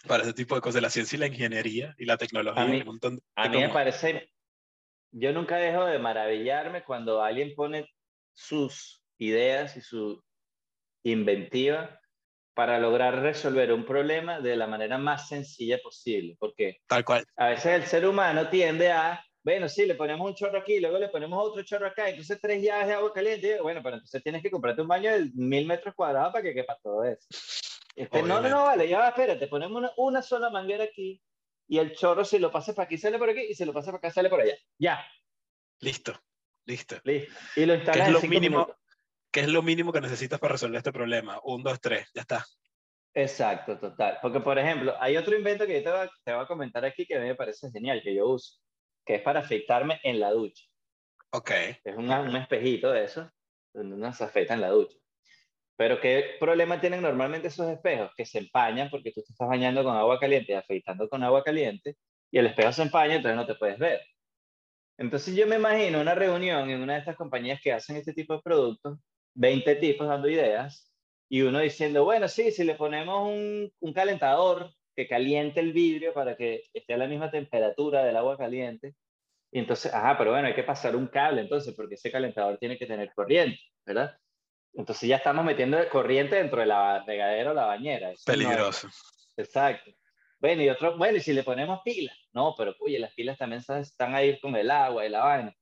[0.07, 2.63] para ese tipo de cosas, de la ciencia y la ingeniería y la tecnología.
[2.63, 2.83] A mí,
[3.37, 4.33] a mí me parece,
[5.19, 7.89] yo nunca dejo de maravillarme cuando alguien pone
[8.35, 10.23] sus ideas y su
[11.05, 11.99] inventiva
[12.55, 17.25] para lograr resolver un problema de la manera más sencilla posible, porque Tal cual.
[17.37, 20.99] a veces el ser humano tiende a, bueno, sí, le ponemos un chorro aquí, luego
[20.99, 24.43] le ponemos otro chorro acá, entonces tres llaves de agua caliente, bueno, pero entonces tienes
[24.43, 27.27] que comprarte un baño de mil metros cuadrados para que quepa todo eso.
[27.95, 31.23] Este, no, no, no, vale, ya va, espérate, ponemos una, una sola manguera aquí
[31.69, 33.87] y el chorro si lo pasa para aquí sale por aquí y si lo pasa
[33.87, 34.55] para acá sale por allá.
[34.79, 35.05] Ya.
[35.81, 36.13] Listo,
[36.65, 36.97] listo.
[37.05, 37.33] Listo.
[37.57, 38.69] Y lo instalas es lo mínimo,
[39.37, 41.39] ¿Qué es lo mínimo que necesitas para resolver este problema?
[41.45, 42.43] Un, dos, tres, ya está.
[43.13, 44.19] Exacto, total.
[44.23, 47.21] Porque, por ejemplo, hay otro invento que yo te voy, a, comentar aquí que a
[47.21, 48.59] mí me parece genial, que yo uso,
[49.05, 50.65] que es para afeitarme en la ducha.
[51.33, 51.51] Ok.
[51.85, 53.31] Es un espejito de eso,
[53.75, 54.97] donde uno se afeita en la ducha.
[55.77, 58.11] Pero ¿qué problema tienen normalmente esos espejos?
[58.17, 61.43] Que se empañan porque tú te estás bañando con agua caliente y afeitando con agua
[61.45, 61.97] caliente
[62.31, 64.01] y el espejo se empaña, entonces no te puedes ver.
[64.99, 68.35] Entonces yo me imagino una reunión en una de estas compañías que hacen este tipo
[68.35, 68.99] de productos
[69.37, 70.93] 20 tipos dando ideas
[71.29, 76.37] y uno diciendo, bueno, sí, si le ponemos un, calentador que caliente el vidrio para
[76.37, 78.95] que esté a la misma temperatura del agua caliente,
[79.53, 82.79] y entonces, ajá, pero bueno, hay que pasar un cable entonces, porque ese calentador tiene
[82.79, 84.17] que tener corriente, ¿verdad?
[84.77, 88.13] Entonces ya estamos metiendo corriente dentro de la regadera o la bañera.
[88.25, 88.89] Peligroso.
[89.37, 89.91] exacto.
[90.39, 93.63] Bueno, y otro, bueno, y si le ponemos pilas, no, pero oye, las pilas también
[93.67, 95.55] están ahí con el agua y la vaina.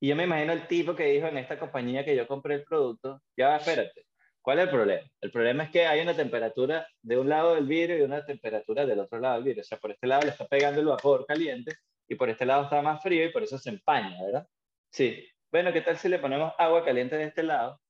[0.00, 2.64] Y yo me imagino el tipo que dijo en esta compañía que yo compré el
[2.64, 4.06] producto, ya espérate,
[4.40, 5.08] ¿cuál es el problema?
[5.20, 8.86] El problema es que hay una temperatura de un lado del vidrio y una temperatura
[8.86, 9.62] del otro lado del vidrio.
[9.62, 11.74] O sea, por este lado le está pegando el vapor caliente
[12.06, 14.46] y por este lado está más frío y por eso se empaña, ¿verdad?
[14.92, 15.26] Sí.
[15.50, 17.80] Bueno, ¿qué tal si le ponemos agua caliente de este lado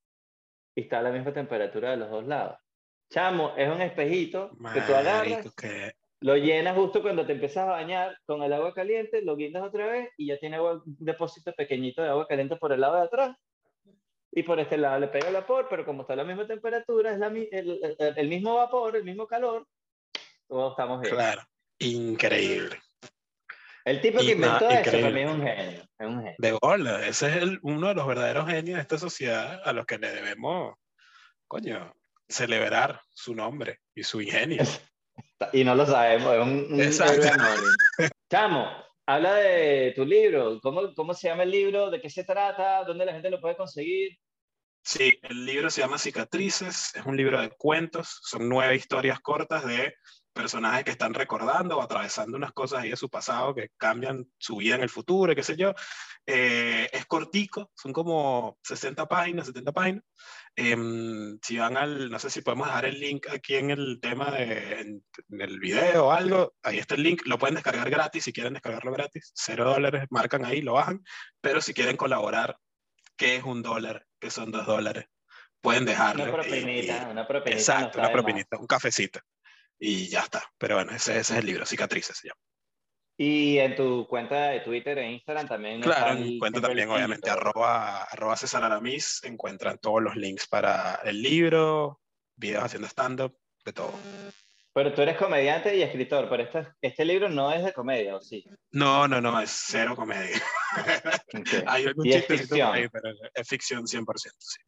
[0.77, 2.59] y está a la misma temperatura de los dos lados?
[3.11, 5.47] Chamo, es un espejito que tú agarras,
[6.21, 9.87] lo llenas justo cuando te empiezas a bañar con el agua caliente, lo guindas otra
[9.87, 13.37] vez y ya tiene un depósito pequeñito de agua caliente por el lado de atrás.
[14.33, 17.13] Y por este lado le pega el vapor, pero como está a la misma temperatura,
[17.13, 19.67] es la, el, el, mismo vapor, el mismo calor,
[20.47, 21.15] todos estamos bien.
[21.15, 21.43] Claro,
[21.79, 22.77] increíble.
[23.87, 25.83] El tipo que inventó eso para es un genio.
[25.97, 26.35] Es un genio.
[26.39, 29.87] De bola, ese es el, uno de los verdaderos genios de esta sociedad a los
[29.87, 30.75] que le debemos,
[31.47, 31.95] coño,
[32.29, 34.63] celebrar su nombre y su ingenio.
[35.53, 38.71] Y no lo sabemos, es un, un Chamo,
[39.07, 40.61] habla de tu libro.
[40.61, 41.91] ¿Cómo, ¿Cómo se llama el libro?
[41.91, 42.85] ¿De qué se trata?
[42.85, 44.19] ¿Dónde la gente lo puede conseguir?
[44.83, 49.67] Sí, el libro se llama Cicatrices, es un libro de cuentos, son nueve historias cortas
[49.67, 49.95] de
[50.37, 54.57] personajes que están recordando o atravesando unas cosas ahí de su pasado que cambian su
[54.57, 55.73] vida en el futuro, qué sé yo.
[56.27, 60.05] Eh, es cortico, son como 60 páginas, 70 páginas.
[60.55, 64.31] Em, si van al, no sé si podemos dejar el link aquí en el tema
[64.31, 65.05] de, en,
[65.41, 68.93] el video o algo, ahí está el link, lo pueden descargar gratis si quieren descargarlo
[68.93, 71.03] gratis, cero dólares, marcan ahí, lo bajan,
[71.41, 72.57] pero si quieren colaborar,
[73.17, 74.07] ¿qué es un dólar?
[74.21, 75.07] ¿Qué son dos dólares?
[75.61, 76.25] Pueden dejarlo.
[76.25, 77.59] Una propinita, una propinita.
[77.59, 79.21] Exacto, una propinita, un cafecito
[79.79, 80.43] y ya está.
[80.59, 82.41] Pero bueno, ese, ese, es el libro, Cicatrices se llama.
[83.19, 85.81] Y en tu cuenta de Twitter e Instagram también.
[85.81, 91.01] Claro, en mi cuenta también, obviamente, arroba, arroba César Aramis, encuentran todos los links para
[91.05, 92.01] el libro,
[92.37, 93.95] videos haciendo stand-up, de todo.
[94.75, 98.21] Pero tú eres comediante y escritor, pero este, este libro no es de comedia, ¿o
[98.21, 98.45] sí?
[98.73, 100.39] No, no, no, es cero comedia.
[101.67, 102.75] Hay algún chiste es ficción.
[102.75, 104.59] Ahí, pero es ficción 100%, sí.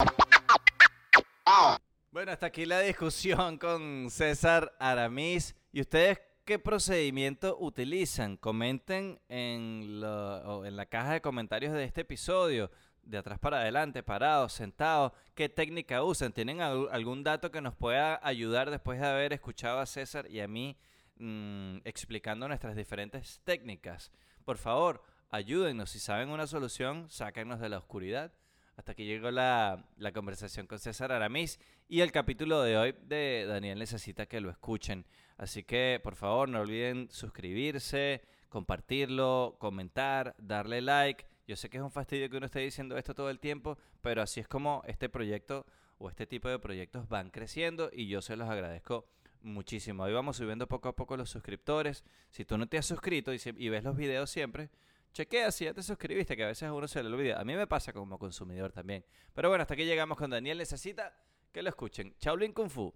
[2.10, 5.54] Bueno, hasta aquí la discusión con César Aramis.
[5.72, 8.38] ¿Y ustedes qué procedimiento utilizan?
[8.38, 12.70] Comenten en, la caja de comentarios de este episodio,
[13.02, 16.32] de atrás para adelante, parados, sentados, qué técnica usan.
[16.32, 20.48] ¿Tienen algún dato que nos pueda ayudar después de haber escuchado a César y a
[20.48, 20.78] mí
[21.16, 24.10] mm, explicando nuestras diferentes técnicas?
[24.46, 25.90] por favor, ayúdennos.
[25.90, 28.32] Si saben una solución, sáquennos de la oscuridad.
[28.78, 31.58] Hasta que llegó la, la, conversación con César Aramis
[31.88, 35.04] y el capítulo de hoy de Daniel necesita que lo escuchen.
[35.36, 41.26] Así que, por favor, no olviden suscribirse, compartirlo, comentar, darle like.
[41.48, 44.22] Yo sé que es un fastidio que uno esté diciendo esto todo el tiempo, pero
[44.22, 45.66] así es como este proyecto
[45.98, 49.08] o este tipo de proyectos van creciendo y yo se los agradezco
[49.42, 50.04] muchísimo.
[50.04, 52.04] Ahí vamos subiendo poco a poco los suscriptores.
[52.30, 54.70] Si tú no te has suscrito y, ves los videos siempre,
[55.12, 57.40] chequea si ya te suscribiste, que a veces a uno se le olvida.
[57.40, 59.04] A mí me pasa como consumidor también.
[59.34, 60.58] Pero bueno, hasta aquí llegamos con Daniel.
[60.58, 61.14] Necesita
[61.52, 62.14] que lo escuchen.
[62.18, 62.92] Chao, Lin Kung Fu.